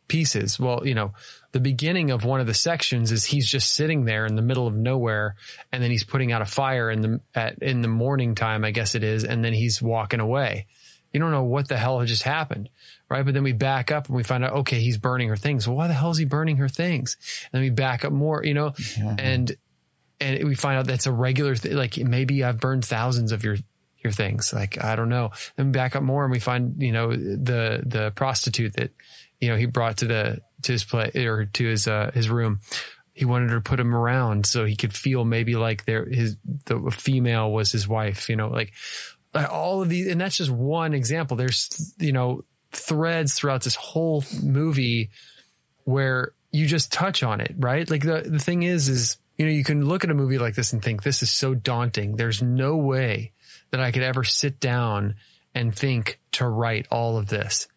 [0.07, 0.59] pieces.
[0.59, 1.13] Well, you know,
[1.53, 4.67] the beginning of one of the sections is he's just sitting there in the middle
[4.67, 5.35] of nowhere
[5.71, 8.71] and then he's putting out a fire in the at in the morning time I
[8.71, 10.65] guess it is and then he's walking away.
[11.13, 12.69] You don't know what the hell just happened,
[13.07, 13.23] right?
[13.23, 15.67] But then we back up and we find out okay, he's burning her things.
[15.67, 17.17] Well, why the hell is he burning her things?
[17.45, 19.15] And then we back up more, you know, yeah.
[19.19, 19.55] and
[20.19, 21.75] and we find out that's a regular thing.
[21.75, 23.57] Like maybe I've burned thousands of your
[24.03, 24.53] your things.
[24.53, 25.31] Like I don't know.
[25.55, 28.89] Then we back up more and we find you know the the prostitute that
[29.39, 32.59] you know he brought to the to his play or to his uh, his room.
[33.13, 36.35] He wanted to put him around so he could feel maybe like there his
[36.65, 38.27] the female was his wife.
[38.27, 38.73] You know, like
[39.35, 41.37] all of these, and that's just one example.
[41.37, 45.09] There's, you know, threads throughout this whole movie
[45.85, 47.89] where you just touch on it, right?
[47.89, 50.55] Like the, the thing is, is, you know, you can look at a movie like
[50.55, 52.15] this and think this is so daunting.
[52.15, 53.31] There's no way
[53.71, 55.15] that I could ever sit down
[55.55, 57.67] and think to write all of this.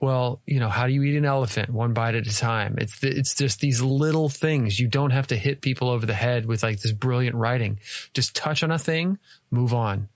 [0.00, 2.74] Well, you know, how do you eat an elephant one bite at a time?
[2.78, 4.78] It's the, it's just these little things.
[4.78, 7.80] You don't have to hit people over the head with like this brilliant writing.
[8.12, 9.18] Just touch on a thing,
[9.50, 10.08] move on,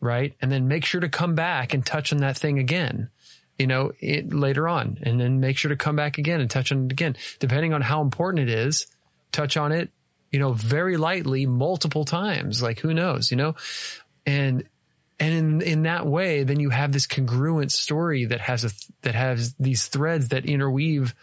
[0.00, 0.34] right?
[0.42, 3.10] And then make sure to come back and touch on that thing again,
[3.58, 6.72] you know, it, later on, and then make sure to come back again and touch
[6.72, 8.86] on it again, depending on how important it is.
[9.32, 9.90] Touch on it,
[10.32, 12.62] you know, very lightly multiple times.
[12.62, 13.54] Like who knows, you know,
[14.24, 14.64] and
[15.18, 18.70] and in in that way then you have this congruent story that has a
[19.02, 21.14] that has these threads that interweave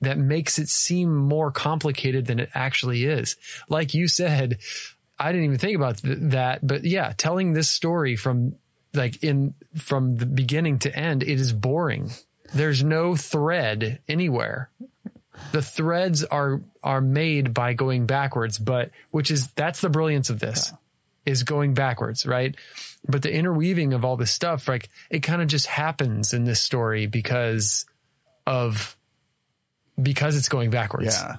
[0.00, 3.36] that makes it seem more complicated than it actually is.
[3.68, 4.58] Like you said
[5.20, 8.54] i didn't even think about th- that but yeah telling this story from
[8.94, 12.10] like in from the beginning to end it is boring.
[12.54, 14.70] There's no thread anywhere.
[15.52, 20.40] The threads are are made by going backwards but which is that's the brilliance of
[20.40, 21.32] this yeah.
[21.32, 22.54] is going backwards right
[23.06, 26.60] but the interweaving of all this stuff, like it kind of just happens in this
[26.60, 27.86] story because
[28.46, 28.96] of
[30.00, 31.16] because it's going backwards.
[31.20, 31.36] Yeah.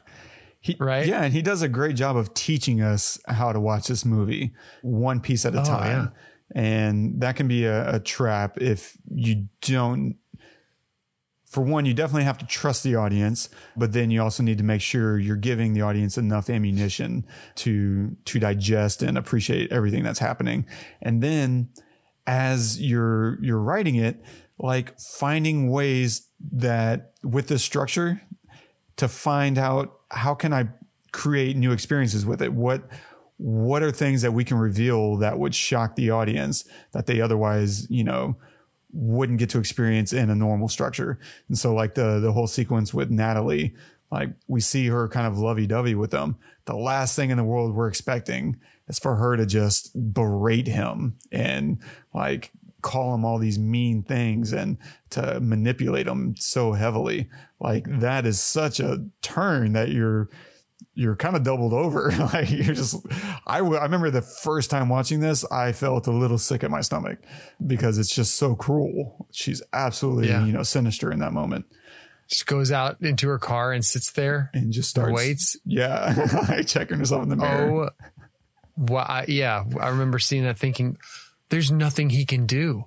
[0.62, 1.06] He, right?
[1.06, 4.52] Yeah, and he does a great job of teaching us how to watch this movie
[4.82, 6.12] one piece at a Oh, time.
[6.54, 10.16] And that can be a, a trap if you don't
[11.50, 14.64] for one, you definitely have to trust the audience, but then you also need to
[14.64, 17.26] make sure you're giving the audience enough ammunition
[17.56, 20.68] to to digest and appreciate everything that's happening.
[21.02, 21.70] And then
[22.28, 24.24] as you're you're writing it,
[24.60, 28.22] like finding ways that with this structure
[28.98, 30.70] to find out how can I
[31.12, 32.54] create new experiences with it?
[32.54, 32.88] What
[33.38, 37.90] what are things that we can reveal that would shock the audience that they otherwise,
[37.90, 38.36] you know,
[38.92, 41.20] wouldn't get to experience in a normal structure.
[41.48, 43.76] And so like the the whole sequence with Natalie,
[44.12, 46.38] like we see her kind of lovey-dovey with them.
[46.66, 51.18] The last thing in the world we're expecting is for her to just berate him
[51.32, 51.80] and
[52.14, 54.78] like call him all these mean things and
[55.12, 57.30] to manipulate him so heavily.
[57.60, 60.30] Like that is such a turn that you're
[61.00, 62.12] you're kind of doubled over.
[62.34, 62.96] like you're just,
[63.48, 66.70] I, w- I remember the first time watching this, I felt a little sick at
[66.70, 67.20] my stomach
[67.66, 69.28] because it's just so cruel.
[69.32, 70.46] She's absolutely, Yeah.
[70.46, 71.66] you know, sinister in that moment
[72.28, 74.50] Just goes out into her car and sits there.
[74.54, 75.14] and just starts.
[75.14, 75.56] waits.
[75.66, 76.28] Yeah.
[76.50, 77.86] like checking herself in the mirror.
[77.86, 77.90] Oh,
[78.76, 79.64] well, I, yeah.
[79.80, 80.98] I remember seeing that thinking,
[81.50, 82.86] there's nothing he can do.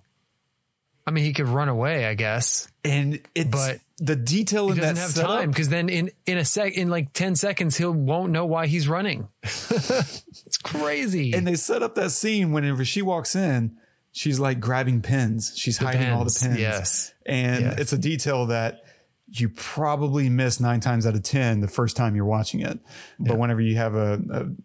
[1.06, 2.68] I mean, he could run away, I guess.
[2.84, 6.38] and it's, But the detail in doesn't that have setup, time because then in, in
[6.38, 9.28] a sec, in like 10 seconds, he'll won't know why he's running.
[9.42, 11.32] it's crazy.
[11.32, 13.76] and they set up that scene whenever she walks in,
[14.12, 15.52] she's like grabbing pins.
[15.56, 16.58] She's hiding all the pins.
[16.58, 17.12] yes.
[17.26, 17.78] And Yes.
[17.80, 18.82] it's a detail that
[19.28, 22.78] you probably miss nine times out of 10 the first time you're watching it.
[23.18, 24.20] But whenever you have a,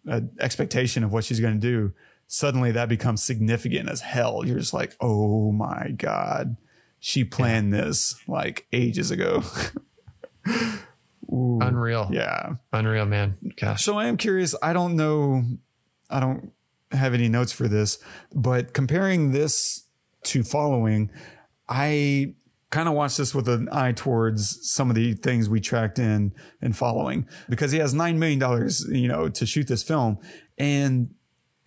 [0.07, 1.93] a, a expectation of what she's going to do,
[2.27, 4.45] suddenly that becomes significant as hell.
[4.45, 6.57] You're just like, oh my God,
[6.99, 9.43] she planned this like ages ago.
[11.31, 12.09] Ooh, Unreal.
[12.11, 12.53] yeah.
[12.71, 13.37] Unreal, man.
[13.59, 13.83] Gosh.
[13.83, 14.55] So I am curious.
[14.61, 15.43] I don't know.
[16.09, 16.51] I don't
[16.91, 17.99] have any notes for this,
[18.33, 19.87] but comparing this
[20.23, 21.11] to following,
[21.67, 22.35] I
[22.69, 26.33] kind of watched this with an eye towards some of the things we tracked in
[26.61, 30.17] and following because he has $9 million, you know, to shoot this film.
[30.57, 31.09] And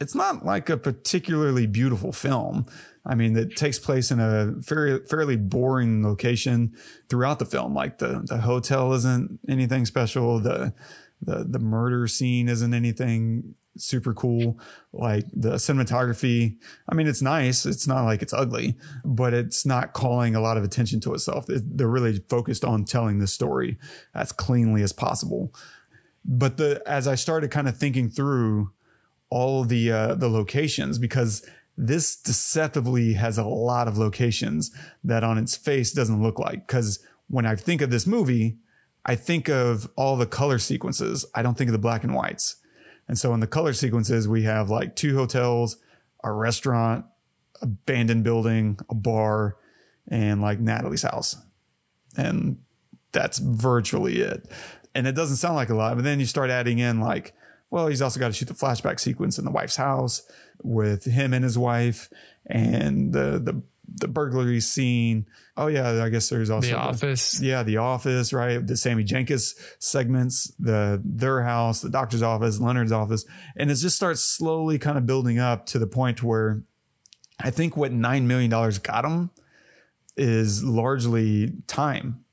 [0.00, 2.66] it's not like a particularly beautiful film.
[3.06, 6.74] I mean, it takes place in a very fairly boring location
[7.08, 7.74] throughout the film.
[7.74, 10.38] Like the the hotel isn't anything special.
[10.40, 10.72] The
[11.22, 14.58] the the murder scene isn't anything super cool.
[14.92, 16.56] Like the cinematography,
[16.88, 17.64] I mean, it's nice.
[17.64, 21.48] It's not like it's ugly, but it's not calling a lot of attention to itself.
[21.48, 23.78] It- They're really focused on telling the story
[24.14, 25.54] as cleanly as possible.
[26.24, 28.72] But the as I started kind of thinking through
[29.30, 34.70] all the uh, the locations because this deceptively has a lot of locations
[35.02, 36.66] that on its face doesn't look like.
[36.66, 38.58] Because when I think of this movie,
[39.06, 41.24] I think of all the color sequences.
[41.34, 42.56] I don't think of the black and whites.
[43.08, 45.78] And so in the color sequences, we have like two hotels,
[46.22, 47.06] a restaurant,
[47.62, 49.56] abandoned building, a bar,
[50.08, 51.36] and like Natalie's house.
[52.16, 52.58] And
[53.12, 54.48] that's virtually it.
[54.94, 57.32] And it doesn't sound like a lot, but then you start adding in like,
[57.70, 60.22] well, he's also got to shoot the flashback sequence in the wife's house
[60.62, 62.10] with him and his wife
[62.46, 63.62] and the the
[63.92, 65.26] the burglary scene.
[65.56, 67.40] Oh yeah, I guess there's also The Office.
[67.40, 68.64] Yeah, the office, right?
[68.64, 73.24] The Sammy Jankis segments, the their house, the doctor's office, Leonard's office,
[73.56, 76.62] and it just starts slowly kind of building up to the point where
[77.42, 79.30] I think what $9 million got him
[80.16, 82.24] is largely time.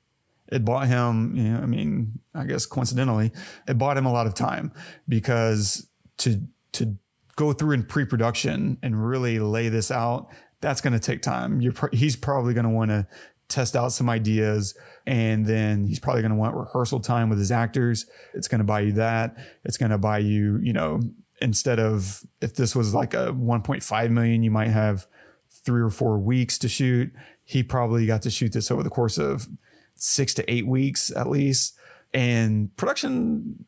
[0.51, 3.31] It bought him, you know, I mean, I guess coincidentally,
[3.67, 4.71] it bought him a lot of time
[5.07, 5.87] because
[6.19, 6.41] to,
[6.73, 6.95] to
[7.35, 10.27] go through in pre-production and really lay this out,
[10.61, 11.61] that's going to take time.
[11.61, 13.07] You're, pr- he's probably going to want to
[13.49, 17.51] test out some ideas and then he's probably going to want rehearsal time with his
[17.51, 18.05] actors.
[18.33, 19.37] It's going to buy you that.
[19.63, 20.99] It's going to buy you, you know,
[21.41, 25.07] instead of if this was like a 1.5 million, you might have
[25.49, 27.11] three or four weeks to shoot.
[27.43, 29.47] He probably got to shoot this over the course of
[30.01, 31.75] six to eight weeks at least.
[32.13, 33.65] And production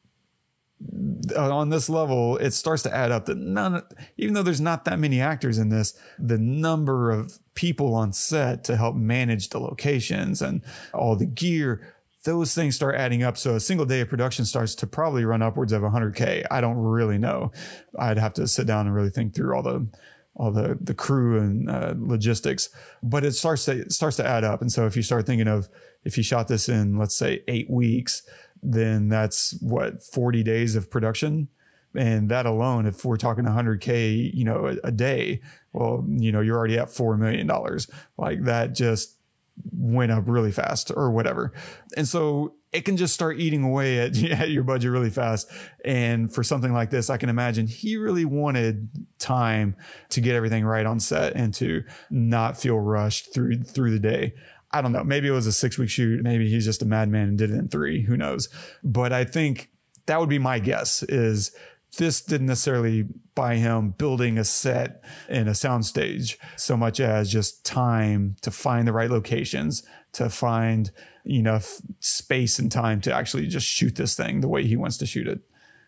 [1.36, 3.84] uh, on this level, it starts to add up that none,
[4.18, 8.64] even though there's not that many actors in this, the number of people on set
[8.64, 10.62] to help manage the locations and
[10.94, 13.38] all the gear, those things start adding up.
[13.38, 16.46] So a single day of production starts to probably run upwards of 100k.
[16.50, 17.52] I don't really know.
[17.98, 19.88] I'd have to sit down and really think through all the
[20.36, 22.70] all the the crew and uh, logistics,
[23.04, 24.62] but it starts to it starts to add up.
[24.62, 25.68] And so if you start thinking of
[26.04, 28.24] if you shot this in let's say eight weeks,
[28.62, 31.48] then that's what 40 days of production.
[31.96, 35.42] And that alone, if we're talking 100K, you know, a, a day,
[35.74, 37.50] well, you know, you're already at $4 million.
[38.18, 39.18] Like that just
[39.72, 41.52] went up really fast or whatever.
[41.98, 45.50] And so it can just start eating away at, at, your budget really fast.
[45.84, 49.76] And for something like this, I can imagine he really wanted time
[50.10, 54.34] to get everything right on set and to not feel rushed through, through the day.
[54.72, 55.04] I don't know.
[55.04, 56.22] Maybe it was a six week shoot.
[56.24, 58.04] Maybe he's just a madman and did it in three.
[58.04, 58.50] Who knows?
[58.84, 59.70] But I think
[60.06, 61.56] that would be my guess is
[61.98, 67.66] this didn't necessarily buy him building a set in a soundstage so much as just
[67.66, 70.92] time to find the right locations, to find
[71.26, 75.06] enough space and time to actually just shoot this thing the way he wants to
[75.06, 75.40] shoot it.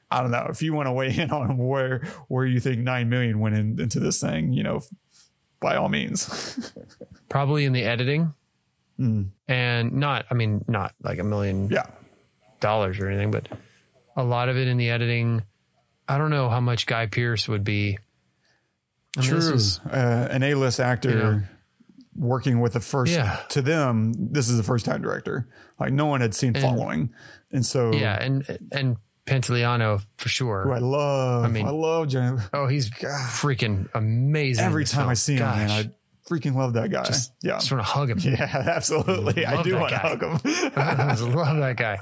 [0.09, 3.09] I don't know if you want to weigh in on where where you think nine
[3.09, 4.53] million went in, into this thing.
[4.53, 4.81] You know,
[5.59, 6.71] by all means.
[7.29, 8.33] Probably in the editing,
[9.01, 9.29] mm.
[9.47, 10.25] and not.
[10.29, 11.87] I mean, not like a million yeah.
[12.59, 13.47] dollars or anything, but
[14.15, 15.43] a lot of it in the editing
[16.11, 17.97] I don't know how much Guy Pearce would be.
[19.17, 21.41] I mean, True, is, uh, an A-list actor you know,
[22.17, 23.13] working with the first.
[23.13, 23.39] Yeah.
[23.49, 25.47] To them, this is the first time director.
[25.79, 27.13] Like no one had seen and, following,
[27.51, 30.63] and so yeah, and and Pantoliano for sure.
[30.63, 31.45] Who I love.
[31.45, 32.41] I mean, I love Jim.
[32.53, 33.29] Oh, he's God.
[33.29, 34.65] freaking amazing.
[34.65, 35.09] Every time film.
[35.09, 35.89] I see him, man, I
[36.27, 37.03] freaking love that guy.
[37.03, 38.19] Just, yeah, just want to hug him.
[38.23, 39.45] Yeah, absolutely.
[39.45, 40.39] I do want to hug him.
[40.75, 41.99] I love that guy.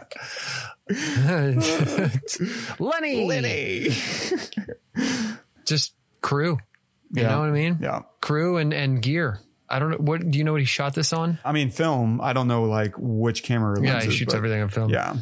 [2.80, 3.26] Lenny.
[3.26, 3.90] Lenny.
[5.66, 6.58] Just crew.
[7.12, 7.30] You yeah.
[7.30, 7.80] know what I mean?
[7.82, 8.02] Yeah.
[8.22, 9.40] Crew and, and gear.
[9.68, 9.98] I don't know.
[9.98, 11.40] What do you know what he shot this on?
[11.46, 12.22] I mean, film.
[12.22, 13.82] I don't know like which camera.
[13.82, 14.90] Yeah, he shoots everything on film.
[14.90, 15.16] Yeah.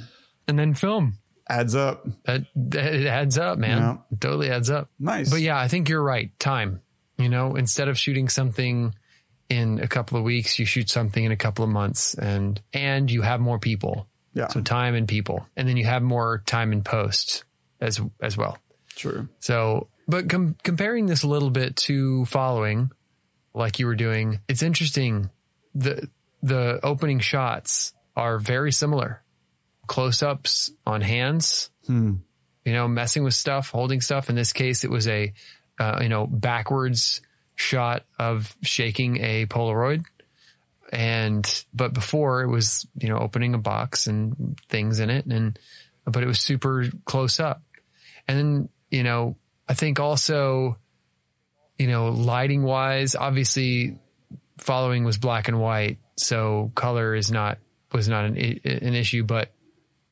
[0.48, 1.20] And then film
[1.50, 2.06] adds up.
[2.26, 3.78] That, that it adds up, man.
[3.78, 4.18] Yeah.
[4.20, 4.90] Totally adds up.
[5.00, 5.30] Nice.
[5.30, 6.38] But yeah, I think you're right.
[6.40, 6.82] Time.
[7.18, 8.94] You know, instead of shooting something
[9.50, 13.10] in a couple of weeks, you shoot something in a couple of months and and
[13.10, 14.08] you have more people.
[14.34, 14.50] Yeah.
[14.50, 17.44] So time and people, and then you have more time in post
[17.82, 18.60] as as well.
[18.96, 19.30] True.
[19.40, 22.92] So, but com- comparing this a little bit to following,
[23.54, 25.30] like you were doing, it's interesting.
[25.74, 26.10] the
[26.44, 29.24] The opening shots are very similar.
[29.88, 31.72] Close ups on hands.
[31.88, 32.16] Hmm.
[32.64, 34.30] You know, messing with stuff, holding stuff.
[34.30, 35.34] In this case, it was a
[35.80, 37.22] uh, you know backwards
[37.56, 40.04] shot of shaking a Polaroid.
[40.92, 45.60] And but before it was you know opening a box and things in it and
[46.06, 47.62] but it was super close up.
[48.28, 49.36] And then you know
[49.68, 50.78] i think also
[51.78, 54.00] you know lighting wise obviously
[54.58, 57.58] following was black and white so color is not
[57.92, 59.52] was not an, an issue but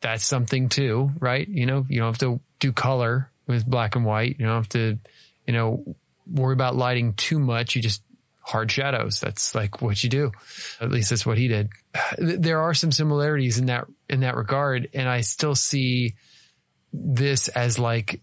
[0.01, 1.47] that's something too right?
[1.47, 4.36] You know you don't have to do color with black and white.
[4.39, 4.99] You don't have to
[5.48, 5.96] you know
[6.28, 8.02] worry about lighting too much you just
[8.46, 9.20] hard shadows.
[9.20, 10.32] That's like what you do.
[10.80, 11.70] At least that's what he did.
[12.18, 16.16] There are some similarities in that in that regard, and I still see
[16.93, 18.22] this as like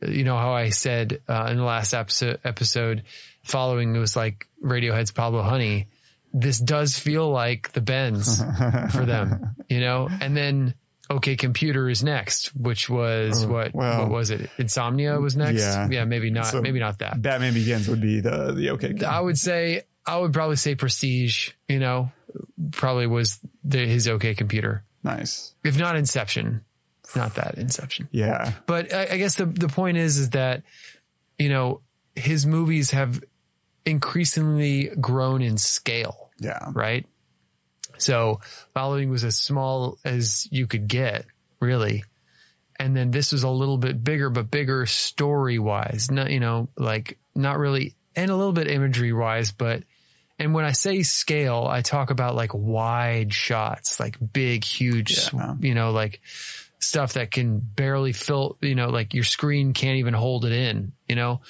[0.00, 3.04] you know how I said uh, in the last episode, episode
[3.42, 5.88] following it was like Radiohead's Pablo Honey.
[6.32, 8.38] This does feel like the bends
[8.92, 10.74] for them, you know, and then
[11.14, 13.74] OK Computer is next, which was oh, what?
[13.74, 14.50] Well, what was it?
[14.58, 15.60] Insomnia was next.
[15.60, 16.46] Yeah, yeah, maybe not.
[16.46, 17.20] So maybe not that.
[17.20, 19.04] Batman Begins would be the the OK.
[19.04, 21.50] I would say I would probably say Prestige.
[21.68, 22.12] You know,
[22.72, 24.84] probably was the, his OK Computer.
[25.02, 25.54] Nice.
[25.62, 26.62] If not Inception,
[27.14, 28.08] not that Inception.
[28.10, 28.52] Yeah.
[28.66, 30.62] But I, I guess the the point is is that
[31.38, 31.80] you know
[32.16, 33.22] his movies have
[33.84, 36.30] increasingly grown in scale.
[36.40, 36.70] Yeah.
[36.72, 37.06] Right.
[37.98, 38.40] So
[38.74, 41.26] following was as small as you could get,
[41.60, 42.04] really.
[42.78, 46.10] And then this was a little bit bigger, but bigger story wise.
[46.10, 49.82] Not, you know, like not really and a little bit imagery wise, but
[50.38, 55.54] and when I say scale, I talk about like wide shots, like big, huge, Yeah.
[55.60, 56.20] you know, like
[56.80, 60.92] stuff that can barely fill, you know, like your screen can't even hold it in,
[61.08, 61.40] you know,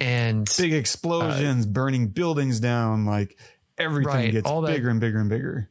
[0.00, 3.38] and Big explosions, uh, burning buildings down, like
[3.78, 5.70] everything Right, gets all that- bigger and bigger and bigger.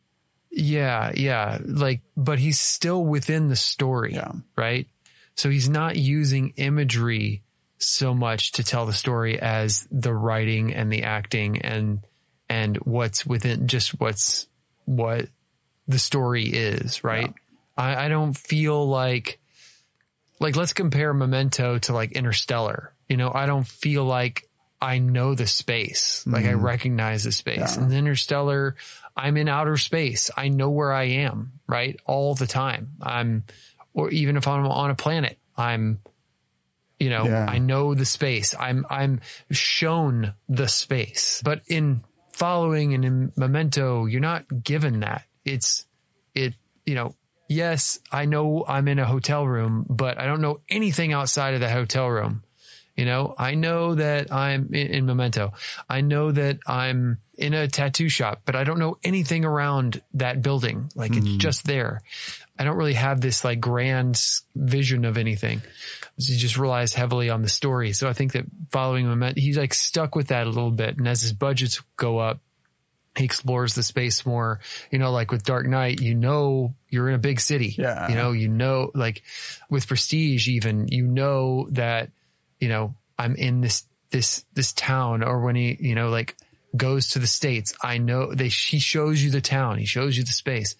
[0.56, 1.58] Yeah, yeah.
[1.64, 4.34] Like, but he's still within the story, Yeah.
[4.56, 4.88] right?
[5.36, 7.42] So he's not using imagery
[7.80, 12.06] so much to tell the story as the writing and the acting and
[12.50, 14.48] and what's within just what's
[14.86, 15.28] what
[15.88, 17.34] the story is, right?
[17.76, 19.40] I, I don't feel like
[20.40, 22.94] like let's compare Memento to like Interstellar.
[23.10, 24.48] You know, I don't feel like
[24.82, 26.24] I know the space.
[26.28, 26.62] Like I mm-hmm.
[26.66, 27.78] recognize the space.
[27.78, 27.84] Yeah.
[27.84, 28.76] And Interstellar,
[29.16, 30.32] I'm in outer space.
[30.36, 32.00] I know where I am, right?
[32.06, 32.94] All the time.
[33.02, 33.44] I'm
[33.94, 36.00] or even if I'm on a planet, I'm
[37.00, 37.46] you know, Yeah.
[37.50, 38.56] I know the space.
[38.58, 41.42] I'm I'm shown the space.
[41.44, 45.24] But in following and in Memento, you're not given that.
[45.44, 45.86] It's
[46.34, 46.54] it,
[46.86, 47.16] you know,
[47.48, 51.60] yes, I know I'm in a hotel room, but I don't know anything outside of
[51.60, 52.44] the hotel room.
[52.96, 55.54] You know, I know that I'm in, in Memento.
[55.90, 60.42] I know that I'm in a tattoo shop, but I don't know anything around that
[60.44, 60.92] building.
[60.96, 61.38] Like it's hmm.
[61.40, 62.02] just there.
[62.58, 64.22] I don't really have this like grand
[64.56, 65.64] vision of anything.
[66.18, 67.94] He just relies heavily on the story.
[67.94, 70.98] So I think that following Memento, he's like stuck with that a little bit.
[70.98, 72.40] And as his budgets go up,
[73.18, 74.60] he explores the space more.
[74.92, 77.74] You know, like with Dark Knight, you know you're in a big city.
[77.76, 78.10] Yeah.
[78.10, 79.24] You know, you know, like
[79.70, 82.12] with Prestige, even you know that
[82.64, 85.24] you know I'm in this this this town.
[85.24, 86.36] Or when he you know like
[86.76, 89.78] goes to the states, I know they he shows you the town.
[89.78, 90.76] He shows you the space.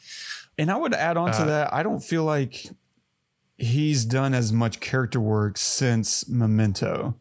[0.58, 2.68] And I would add on Uh, to that, I don't feel like
[3.58, 7.16] he's done as much character work since Memento.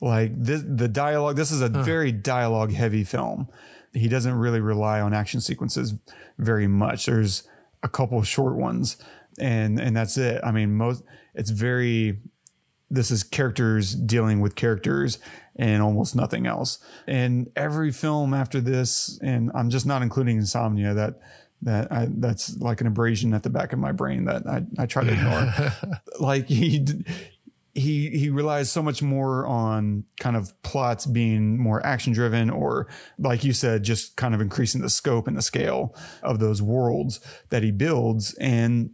[0.00, 3.48] Like this, the dialogue, this is a very dialogue heavy film.
[3.92, 5.94] He doesn't really rely on action sequences
[6.38, 7.06] very much.
[7.06, 7.42] There's
[7.82, 8.96] a couple short ones
[9.38, 10.40] and, and that's it.
[10.42, 11.02] I mean, most,
[11.34, 12.20] it's very,
[12.90, 15.18] this is characters dealing with characters
[15.56, 16.78] and almost nothing else.
[17.06, 21.20] And every film after this, and I'm just not including Insomnia, that
[21.62, 24.86] that I, that's like an abrasion at the back of my brain that I, I
[24.86, 26.00] try to ignore.
[26.20, 26.86] like he
[27.74, 32.88] he he relies so much more on kind of plots being more action driven or
[33.18, 37.20] like you said just kind of increasing the scope and the scale of those worlds
[37.50, 38.90] that he builds and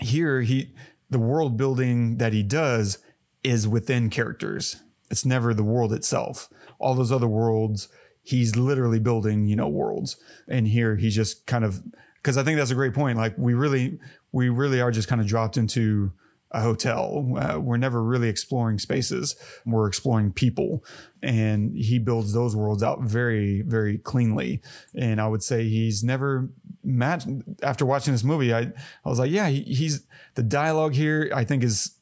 [0.00, 0.72] here he
[1.10, 2.98] the world building that he does
[3.42, 4.76] is within characters.
[5.10, 6.48] It's never the world itself.
[6.78, 7.88] All those other worlds
[8.22, 10.16] he's literally building you know worlds.
[10.48, 11.82] And here he's just kind of
[12.16, 13.18] because i think that's a great point.
[13.18, 13.98] Like we really
[14.32, 16.12] we really are just kind of dropped into
[16.52, 20.84] a hotel uh, we're never really exploring spaces we're exploring people
[21.22, 24.60] and he builds those worlds out very very cleanly
[24.94, 26.48] and i would say he's never
[26.82, 27.28] matched
[27.62, 31.44] after watching this movie i i was like yeah he, he's the dialogue here i
[31.44, 31.96] think is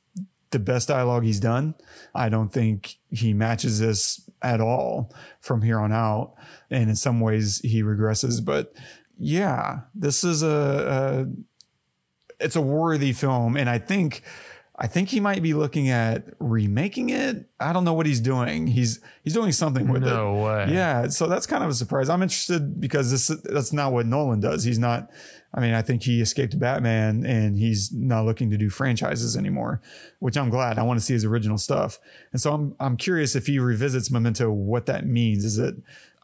[0.50, 1.74] the best dialogue he's done.
[2.14, 6.34] I don't think he matches this at all from here on out.
[6.70, 8.72] And in some ways he regresses, but
[9.18, 11.26] yeah, this is a, a
[12.40, 13.56] it's a worthy film.
[13.56, 14.22] And I think,
[14.80, 17.48] I think he might be looking at remaking it.
[17.58, 18.68] I don't know what he's doing.
[18.68, 20.06] He's, he's doing something with it.
[20.06, 20.68] No way.
[20.70, 21.08] Yeah.
[21.08, 22.08] So that's kind of a surprise.
[22.08, 24.62] I'm interested because this, that's not what Nolan does.
[24.62, 25.10] He's not,
[25.52, 29.80] I mean, I think he escaped Batman and he's not looking to do franchises anymore,
[30.20, 30.78] which I'm glad.
[30.78, 31.98] I want to see his original stuff.
[32.30, 35.44] And so I'm, I'm curious if he revisits Memento, what that means.
[35.44, 35.74] Is it,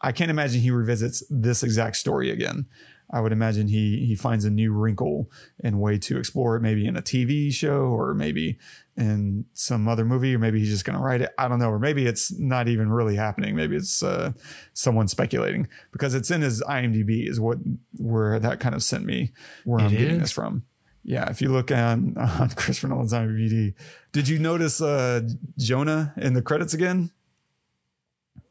[0.00, 2.66] I can't imagine he revisits this exact story again.
[3.14, 5.30] I would imagine he, he finds a new wrinkle
[5.62, 8.58] and way to explore it, maybe in a TV show or maybe
[8.96, 11.30] in some other movie, or maybe he's just going to write it.
[11.38, 11.70] I don't know.
[11.70, 13.54] Or maybe it's not even really happening.
[13.54, 14.32] Maybe it's, uh,
[14.72, 17.58] someone speculating because it's in his IMDb is what,
[17.98, 19.30] where that kind of sent me
[19.64, 20.64] where I'm It getting this from.
[21.04, 21.30] Yeah.
[21.30, 23.74] If you look on, on Christopher Nolan's IMDb,
[24.10, 25.20] did you notice, uh,
[25.56, 27.12] Jonah in the credits again?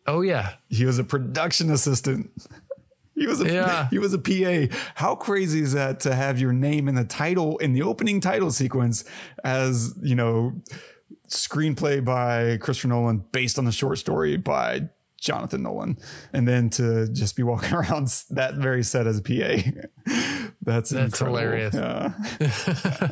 [0.08, 0.54] Oh yeah.
[0.70, 2.32] He was a production assistant.
[3.16, 3.88] He was a Yeah.
[3.92, 4.76] he was a PA.
[4.96, 8.52] How crazy is that to have your name in the title in the opening title
[8.52, 9.06] sequence
[9.44, 10.54] as, you know,
[11.28, 14.90] screenplay by Christopher Nolan based on the short story by
[15.20, 15.98] Jonathan Nolan
[16.34, 19.70] and then to just be walking around that very set as a PA.
[20.62, 21.38] That's That's incredible.
[21.38, 21.74] hilarious.
[21.74, 23.12] Yeah.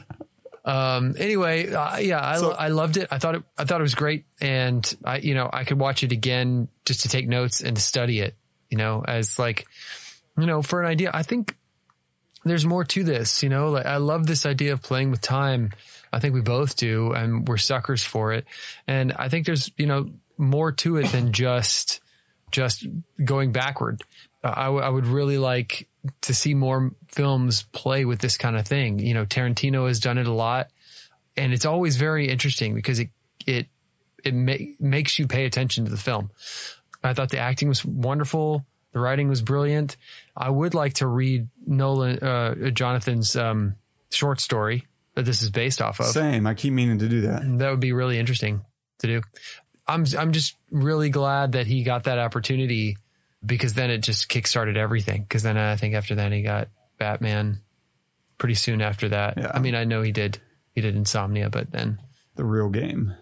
[0.63, 3.07] Um, anyway, uh, yeah, I, So- I loved it.
[3.11, 4.25] I thought it, I thought it was great.
[4.39, 7.81] And I, you know, I could watch it again just to take notes and to
[7.81, 8.35] study it,
[8.71, 9.67] you know, as like,
[10.37, 11.11] you know, for an idea.
[11.13, 11.55] I think
[12.43, 15.71] there's more to this, you know, like I love this idea of playing with time.
[16.11, 18.45] I think we both do and we're suckers for it.
[18.87, 22.01] And I think there's, you know, more to it than just
[22.51, 22.85] just
[23.23, 24.01] going backward.
[24.43, 25.87] Uh, I, w- I would really like
[26.21, 28.99] to see more films play with this kind of thing.
[28.99, 30.69] You know, Tarantino has done it a lot,
[31.37, 33.09] and it's always very interesting because it
[33.45, 33.67] it
[34.23, 36.31] it ma- makes you pay attention to the film.
[37.03, 38.65] I thought the acting was wonderful.
[38.93, 39.95] The writing was brilliant.
[40.35, 43.75] I would like to read Nolan, uh, Jonathan's um,
[44.11, 44.85] short story
[45.15, 46.07] that this is based off of.
[46.07, 46.45] Same.
[46.45, 47.41] I keep meaning to do that.
[47.59, 48.61] That would be really interesting
[48.99, 49.21] to do.
[49.87, 52.97] I'm I'm just really glad that he got that opportunity
[53.45, 55.23] because then it just kickstarted everything.
[55.23, 56.67] Because then I think after that he got
[56.99, 57.61] Batman
[58.37, 59.37] pretty soon after that.
[59.37, 59.51] Yeah.
[59.53, 60.39] I mean, I know he did
[60.75, 61.97] he did Insomnia, but then
[62.35, 63.13] The real game.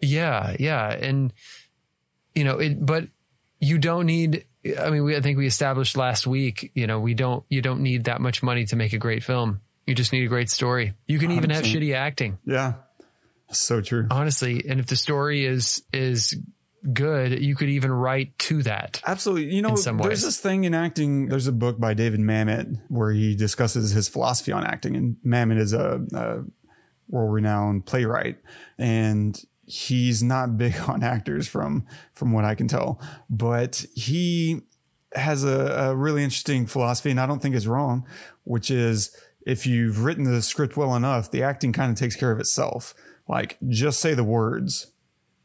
[0.00, 1.32] yeah, yeah, and
[2.38, 3.08] you know it, but
[3.60, 4.44] you don't need.
[4.78, 6.70] I mean, we, I think we established last week.
[6.74, 7.44] You know, we don't.
[7.48, 9.60] You don't need that much money to make a great film.
[9.86, 10.94] You just need a great story.
[11.06, 12.74] You can even have shitty acting, Yeah.
[13.50, 14.06] So true.
[14.10, 14.62] honestly.
[14.68, 16.36] And if the story is is
[16.92, 19.00] good, you could even write to that.
[19.06, 19.54] Absolutely.
[19.54, 21.28] You know, there's this thing in acting.
[21.28, 24.96] There's a book by David Mamet where he discusses his philosophy on acting.
[24.96, 26.44] And Mamet is a, a
[27.08, 28.36] world renowned playwright.
[28.76, 33.00] And he's not big on actors from, from what I can tell,
[33.30, 34.62] but he
[35.14, 37.10] has a, a really interesting philosophy.
[37.10, 38.06] And I don't think it's wrong,
[38.44, 39.14] which is
[39.46, 42.94] if you've written the script well enough, the acting kind of takes care of itself.
[43.28, 44.92] Like just say the words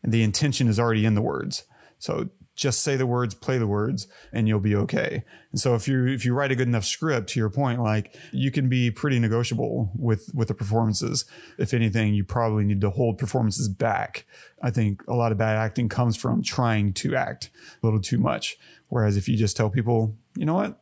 [0.02, 1.64] and the intention is already in the words.
[2.00, 5.24] So just say the words, play the words, and you'll be okay.
[5.52, 8.16] And so if you if you write a good enough script, to your point, like
[8.32, 11.26] you can be pretty negotiable with with the performances.
[11.58, 14.26] If anything, you probably need to hold performances back.
[14.62, 17.50] I think a lot of bad acting comes from trying to act
[17.82, 18.58] a little too much.
[18.90, 20.80] Whereas if you just tell people, you know what,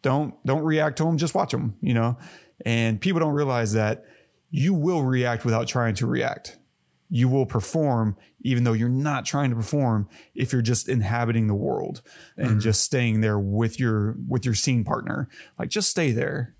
[0.00, 2.16] don't don't react to them, just watch them, you know.
[2.64, 4.06] And people don't realize that
[4.50, 6.56] you will react without trying to react
[7.14, 11.54] you will perform even though you're not trying to perform if you're just inhabiting the
[11.54, 12.02] world
[12.36, 12.58] and mm-hmm.
[12.58, 15.28] just staying there with your with your scene partner.
[15.56, 16.56] Like just stay there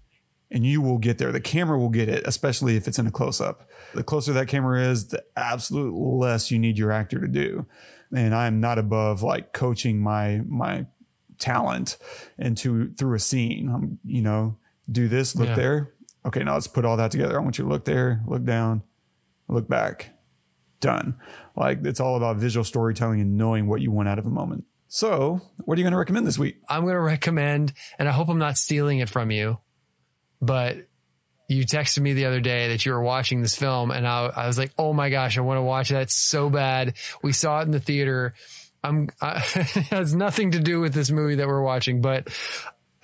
[0.53, 1.33] and you will get there.
[1.33, 4.47] The camera will get it especially if it's in a close up the closer that
[4.47, 7.67] camera is the absolute less you need your actor to do.
[8.15, 10.87] And i'm not above like coaching my my
[11.41, 11.99] talent
[12.39, 13.69] into through a scene.
[13.69, 14.57] I'm you know
[14.89, 15.57] do this look Yeah.
[15.57, 15.95] there.
[16.25, 17.41] Okay now let's put all that together.
[17.41, 18.85] I want you to look there look down
[19.49, 20.14] look back
[20.85, 21.17] done.
[21.57, 24.65] Like it's all about visual storytelling and knowing what you want out of a moment.
[24.87, 26.59] So, what are you going to recommend this week?
[26.69, 29.59] I'm going to recommend, and I hope I'm not stealing it from you,
[30.41, 30.77] but
[31.49, 34.47] you texted me the other day that you were watching this film, and I, I
[34.47, 36.95] was like, oh my gosh, I want to watch that so bad.
[37.23, 38.35] We saw it in the theater.
[38.85, 42.29] I'm, I, it has nothing to do with this movie that we're watching, but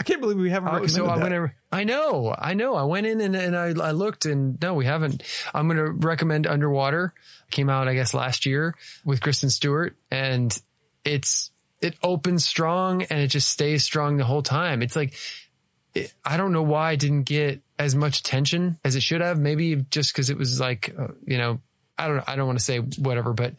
[0.00, 1.28] I can't believe we haven't Oh, recommended so I'm that.
[1.28, 1.52] gonna.
[1.70, 2.74] I know, I know.
[2.74, 5.22] I went in and, and I, I looked, and no, we haven't.
[5.52, 7.12] I'm gonna recommend Underwater.
[7.50, 8.74] Came out, I guess, last year
[9.04, 10.58] with Kristen Stewart, and
[11.04, 11.50] it's
[11.82, 14.80] it opens strong and it just stays strong the whole time.
[14.82, 15.12] It's like
[15.94, 19.38] it, I don't know why I didn't get as much attention as it should have.
[19.38, 21.60] Maybe just because it was like uh, you know,
[21.98, 22.26] I don't.
[22.26, 23.54] I don't want to say whatever, but.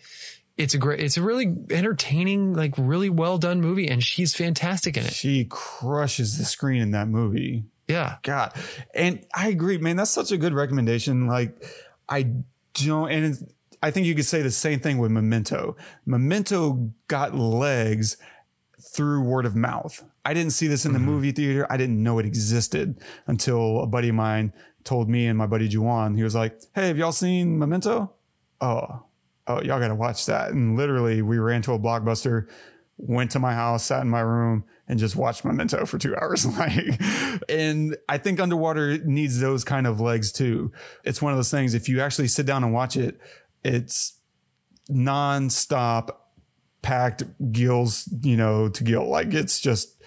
[0.61, 4.95] It's a great, it's a really entertaining, like really well done movie, and she's fantastic
[4.95, 5.13] in it.
[5.13, 7.65] she crushes the screen in that movie.
[7.87, 8.17] Yeah.
[8.23, 8.53] God.
[8.93, 9.97] And I agree, man.
[9.97, 11.27] That's such a good recommendation.
[11.27, 11.65] Like,
[12.07, 12.31] I
[12.73, 13.43] don't, and it's,
[13.83, 15.75] I think you could say the same thing with Memento.
[16.05, 18.17] Memento got legs
[18.93, 20.03] through word of mouth.
[20.23, 21.07] I didn't see this in the mm-hmm.
[21.07, 21.65] movie theater.
[21.69, 24.53] I didn't know it existed until a buddy of mine
[24.83, 26.15] told me and my buddy Juwan.
[26.15, 28.13] He was like, Hey, have y'all seen Memento?
[28.59, 29.03] Oh,
[29.47, 30.51] oh, y'all got to watch that.
[30.51, 32.47] And literally, we ran to a blockbuster,
[32.97, 36.45] went to my house, sat in my room, and just watched Memento for two hours.
[36.57, 37.01] like,
[37.49, 40.71] and I think Underwater needs those kind of legs too.
[41.03, 41.73] It's one of those things.
[41.73, 43.19] If you actually sit down and watch it,
[43.63, 44.19] it's
[44.89, 46.31] non-stop
[46.81, 49.07] packed gills, you know, to gill.
[49.07, 50.01] Like it's just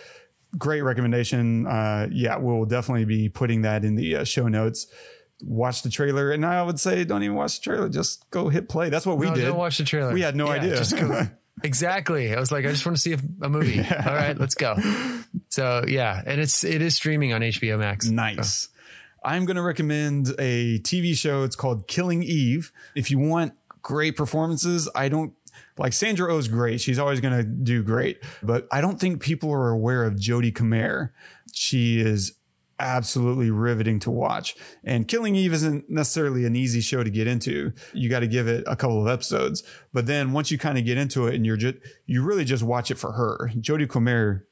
[0.58, 1.66] great recommendation.
[1.66, 4.86] Uh, yeah, we'll definitely be putting that in the uh, show notes.
[5.42, 7.88] Watch the trailer, and I would say don't even watch the trailer.
[7.88, 8.88] Just go hit play.
[8.88, 9.44] That's what we No, did.
[9.46, 10.12] Don't watch the trailer.
[10.12, 10.76] We had no Yeah, idea.
[10.76, 11.22] Just go.
[11.62, 12.34] Exactly.
[12.34, 13.78] I was like, I just want to see a, a movie.
[13.80, 14.74] All right, let's go.
[15.48, 18.06] So yeah, and it's it is streaming on HBO Max.
[18.08, 18.68] Nice.
[19.24, 21.44] I'm going to recommend a TV show.
[21.44, 22.72] It's called Killing Eve.
[22.94, 25.32] If you want great performances, I don't
[25.78, 26.80] like Sandra Oh's great.
[26.80, 30.54] She's always going to do great, but I don't think people are aware of Jodie
[30.54, 31.14] Comer.
[31.52, 32.34] She is
[32.78, 34.56] absolutely riveting to watch.
[34.84, 37.72] And Killing Eve isn't necessarily an easy show to get into.
[37.92, 39.62] You got to give it a couple of episodes,
[39.92, 42.62] but then once you kind of get into it and you're just, you really just
[42.62, 43.50] watch it for her.
[43.56, 44.46] Jodie Comer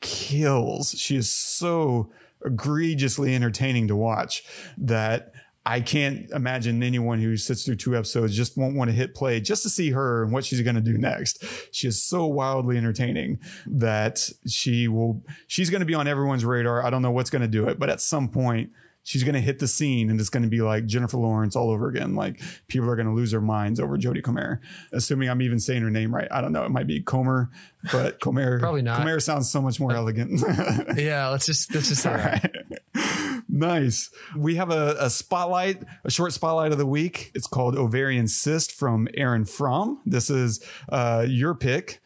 [0.00, 0.90] kills.
[0.90, 2.10] She is so
[2.44, 4.44] egregiously entertaining to watch
[4.76, 5.32] that
[5.66, 9.40] I can't imagine anyone who sits through two episodes just won't want to hit play
[9.40, 11.42] just to see her and what she's going to do next.
[11.72, 16.84] She is so wildly entertaining that she will, she's going to be on everyone's radar.
[16.84, 18.70] I don't know what's going to do it, but at some point,
[19.04, 21.70] she's going to hit the scene and it's going to be like Jennifer Lawrence all
[21.70, 22.16] over again.
[22.16, 24.60] Like people are going to lose their minds over Jodie Comer,
[24.92, 26.26] assuming I'm even saying her name right.
[26.30, 26.64] I don't know.
[26.64, 27.50] It might be Comer,
[27.92, 28.98] but Comer Probably not.
[28.98, 30.42] Comer sounds so much more elegant.
[30.96, 33.42] Yeah, let's just let's just say that.
[33.48, 34.10] nice.
[34.36, 37.30] We have a, a spotlight, a short spotlight of the week.
[37.34, 40.00] It's called Ovarian Cyst from Aron Fromm.
[40.06, 42.00] This is uh, your pick.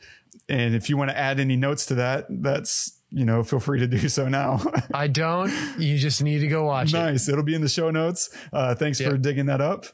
[0.48, 3.80] And if you want to add any notes to that, that's, you know, feel free
[3.80, 4.60] to do so now.
[4.94, 5.52] I don't.
[5.78, 6.98] You just need to go watch it.
[6.98, 7.28] nice.
[7.28, 8.30] It'll be in the show notes.
[8.52, 9.86] Uh, thanks for digging that up.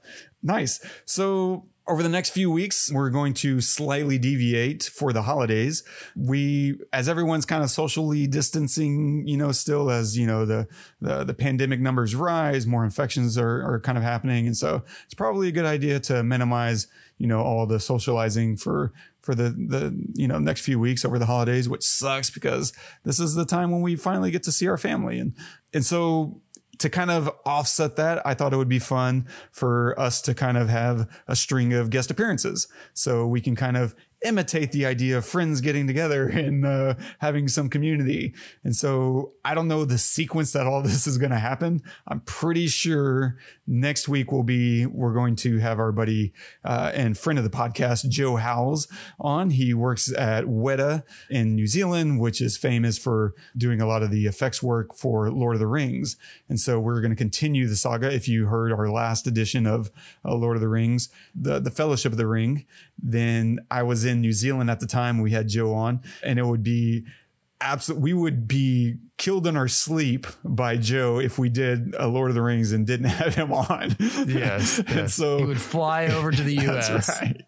[0.43, 0.85] Nice.
[1.05, 5.85] So over the next few weeks, we're going to slightly deviate for the holidays.
[6.17, 10.67] We, as everyone's kind of socially distancing, you know, still as, you know, the,
[11.01, 14.47] the, the pandemic numbers rise, more infections are, are kind of happening.
[14.47, 16.87] And so it's probably a good idea to minimize,
[17.19, 18.93] you know, all the socializing for,
[19.25, 22.73] for the, the, you know, next few weeks over the holidays, which sucks because
[23.05, 25.19] this is the time when we finally get to see our family.
[25.19, 25.35] And,
[25.73, 26.43] and so
[26.79, 30.59] to kind of offset that, I thought it would be fun for us to kind
[30.59, 32.69] of have a string of guest appearances.
[32.93, 33.95] So we can kind of
[34.25, 38.35] imitate the idea of friends getting together and uh, having some community.
[38.65, 41.83] And so I don't know the sequence that all this is going to happen.
[42.09, 46.33] I'm pretty sure next week will be, we're going to have our buddy
[46.65, 48.89] uh, and friend of the podcast, Joe Howells
[49.21, 49.51] on.
[49.51, 54.11] He works at Weta in New Zealand, which is famous for doing a lot of
[54.11, 56.17] the effects work for Lord of the Rings.
[56.49, 58.13] And so we're going to continue the saga.
[58.13, 59.91] If you heard our last edition of
[60.25, 62.67] uh, Lord of the Rings, the, the Fellowship of the Ring,
[63.03, 65.21] then I was in New Zealand at the time.
[65.21, 67.05] We had Joe on and it would be
[67.61, 68.01] absolute.
[68.01, 72.35] We would be killed in our sleep by Joe if we did a Lord of
[72.35, 73.97] the Rings and didn't have him on.
[73.99, 74.79] Yes.
[74.87, 75.15] and yes.
[75.15, 76.89] so he would fly over to the U.S.
[77.07, 77.43] that's right.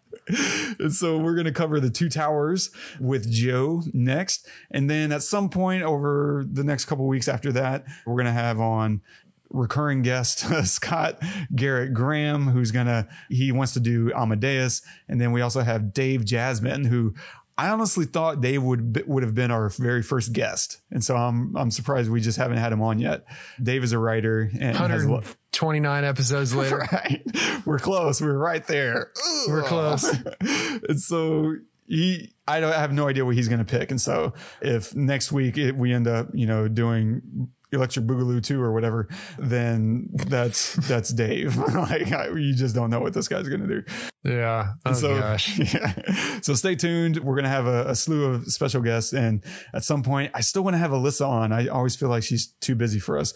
[0.79, 2.69] And so we're going to cover the two towers
[2.99, 4.45] with Joe next.
[4.69, 8.25] And then at some point over the next couple of weeks after that, we're going
[8.25, 9.01] to have on
[9.49, 11.21] recurring guest Scott
[11.55, 14.81] Garrett Graham, who's to, he wants to do Amadeus.
[15.07, 17.13] And then we also have Dave Jasmine, who
[17.57, 21.57] I honestly thought Dave would would have been our very first guest, and so I'm
[21.57, 23.25] I'm surprised we just haven't had him on yet.
[23.61, 26.87] Dave is a writer and has lo- 129 episodes later.
[26.91, 27.23] right.
[27.65, 28.21] We're close.
[28.21, 29.11] We're right there.
[29.47, 30.15] We're close.
[30.87, 31.55] and so
[31.87, 33.89] he, I don't I have no idea what he's going to pick.
[33.89, 38.61] And so if next week it, we end up, you know, doing Electric Boogaloo 2
[38.61, 39.07] or whatever,
[39.37, 41.57] then that's, that's Dave.
[41.75, 43.83] like I, you just don't know what this guy's going to do.
[44.23, 44.73] Yeah.
[44.85, 45.57] Oh so, gosh.
[45.73, 45.93] yeah.
[46.41, 47.17] So stay tuned.
[47.17, 49.13] We're going to have a, a slew of special guests.
[49.13, 49.43] And
[49.73, 51.51] at some point, I still want to have Alyssa on.
[51.53, 53.33] I always feel like she's too busy for us.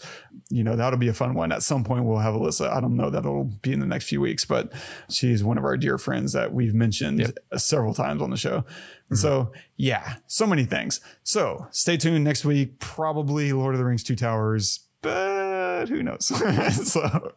[0.50, 1.50] You know, that'll be a fun one.
[1.52, 2.70] At some point, we'll have Alyssa.
[2.70, 4.72] I don't know that it'll be in the next few weeks, but
[5.10, 7.38] she's one of our dear friends that we've mentioned Yep.
[7.56, 8.64] several times on the show.
[9.12, 11.02] And so, yeah, so many things.
[11.22, 12.78] So stay tuned next week.
[12.78, 16.26] Probably Lord of the Rings, Two Towers, but who knows?
[16.92, 17.32] so,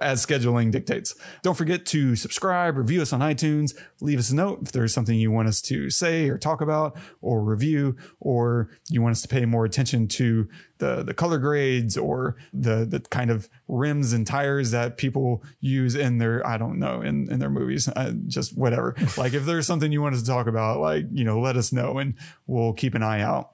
[0.00, 1.14] as scheduling dictates.
[1.42, 5.18] Don't forget to subscribe, review us on iTunes, leave us a note if there's something
[5.18, 9.28] you want us to say or talk about or review, or you want us to
[9.28, 14.26] pay more attention to the, the color grades or the, the kind of rims and
[14.26, 18.56] tires that people use in their, I don't know, in, in their movies, uh, just
[18.56, 18.94] whatever.
[19.16, 21.72] like if there's something you want us to talk about, like, you know, let us
[21.72, 22.14] know and
[22.46, 23.53] we'll keep an eye out.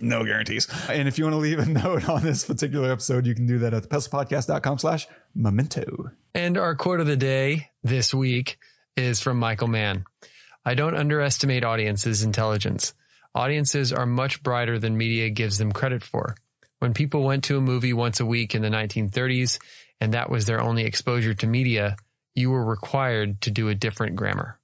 [0.00, 0.68] No guarantees.
[0.88, 3.58] And if you want to leave a note on this particular episode, you can do
[3.60, 6.10] that at thepestlepodcast.com slash memento.
[6.34, 8.58] And our quote of the day this week
[8.96, 10.04] is from Michael Mann.
[10.64, 12.94] I don't underestimate audiences' intelligence.
[13.34, 16.36] Audiences are much brighter than media gives them credit for.
[16.78, 19.58] When people went to a movie once a week in the 1930s
[20.00, 21.96] and that was their only exposure to media,
[22.34, 24.58] you were required to do a different grammar.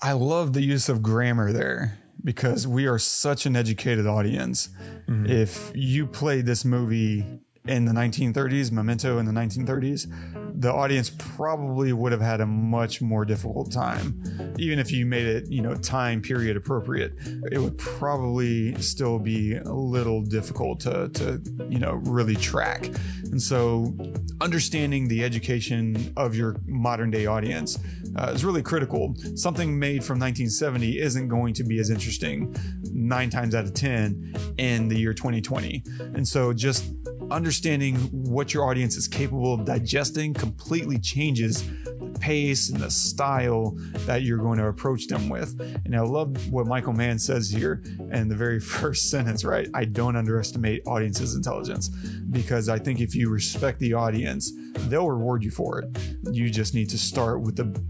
[0.00, 4.68] I love the use of grammar there because we are such an educated audience.
[5.06, 5.26] Mm-hmm.
[5.26, 7.24] If you played this movie
[7.66, 13.00] in the 1930s, Memento in the 1930s, the audience probably would have had a much
[13.00, 14.54] more difficult time.
[14.58, 17.12] Even if you made it, you know, time period appropriate,
[17.52, 22.86] it would probably still be a little difficult to, to you know, really track.
[23.30, 23.94] And so
[24.40, 27.78] understanding the education of your modern day audience
[28.18, 29.14] uh, is really critical.
[29.34, 32.54] Something made from 1970 isn't going to be as interesting
[32.92, 35.82] nine times out of 10 in the year 2020.
[35.98, 36.92] And so just
[37.30, 43.74] understanding what your audience is capable of digesting completely changes the pace and the style
[44.06, 45.60] that you're going to approach them with.
[45.84, 47.82] And I love what Michael Mann says here
[48.12, 49.68] in the very first sentence, right?
[49.74, 54.52] I don't underestimate audience's intelligence because I think if you respect the audience,
[54.88, 55.98] they'll reward you for it.
[56.30, 57.80] You just need to start with the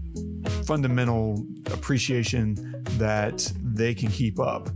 [0.63, 4.69] fundamental appreciation that they can keep up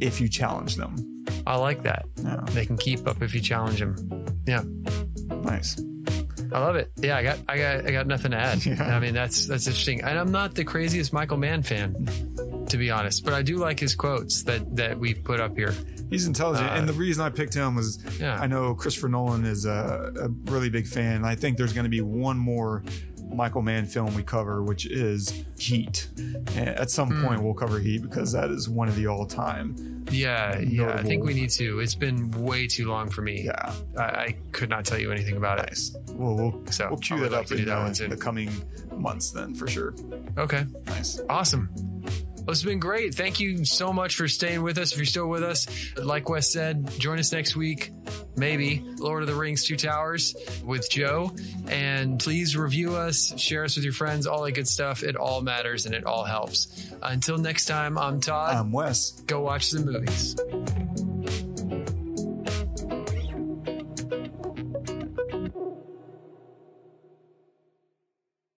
[0.00, 0.96] if you challenge them.
[1.46, 2.04] I like that.
[2.22, 2.40] Yeah.
[2.50, 4.24] They can keep up if you challenge them.
[4.46, 4.62] Yeah.
[5.42, 5.80] Nice.
[6.52, 6.90] I love it.
[6.96, 8.64] Yeah, I got, I got, I got nothing to add.
[8.66, 8.96] Yeah.
[8.96, 10.02] I mean, that's that's interesting.
[10.02, 11.94] And I'm not the craziest Michael Mann fan,
[12.68, 15.72] to be honest, but I do like his quotes that that we've put up here.
[16.10, 18.34] He's intelligent, Uh, and the reason I picked him was Yeah.
[18.40, 21.24] I know Christopher Nolan is a, a really big fan.
[21.24, 22.82] I think there's going to be one more
[23.32, 26.08] Michael Mann film we cover, which is Heat.
[26.18, 27.26] And at some Hmm.
[27.26, 30.04] point, we'll cover Heat because that is one of the all-time.
[30.10, 30.94] Yeah, yeah.
[30.94, 31.80] I think we need to.
[31.80, 33.42] It's been way too long for me.
[33.44, 35.66] Yeah, I, I could not tell you anything about it.
[35.68, 35.96] nice.
[36.12, 38.10] We'll we'll, So, we'll cue that like up in that the, one soon.
[38.10, 38.50] the coming
[38.96, 39.94] months, then for sure.
[40.36, 40.64] Okay.
[40.86, 41.20] Nice.
[41.28, 41.70] Awesome.
[42.40, 43.14] Well, it's been great.
[43.14, 44.92] Thank you so much for staying with us.
[44.92, 45.66] If you're still with us,
[45.96, 47.92] like Wes said, join us next week.
[48.36, 50.34] Maybe Lord of the Rings Two Towers
[50.64, 51.32] with Joe.
[51.68, 55.02] And please review us, share us with your friends, all that good stuff.
[55.02, 56.90] It all matters and it all helps.
[57.02, 58.54] Until next time, I'm Todd.
[58.56, 59.20] I'm Wes.
[59.26, 60.34] Go watch some movies.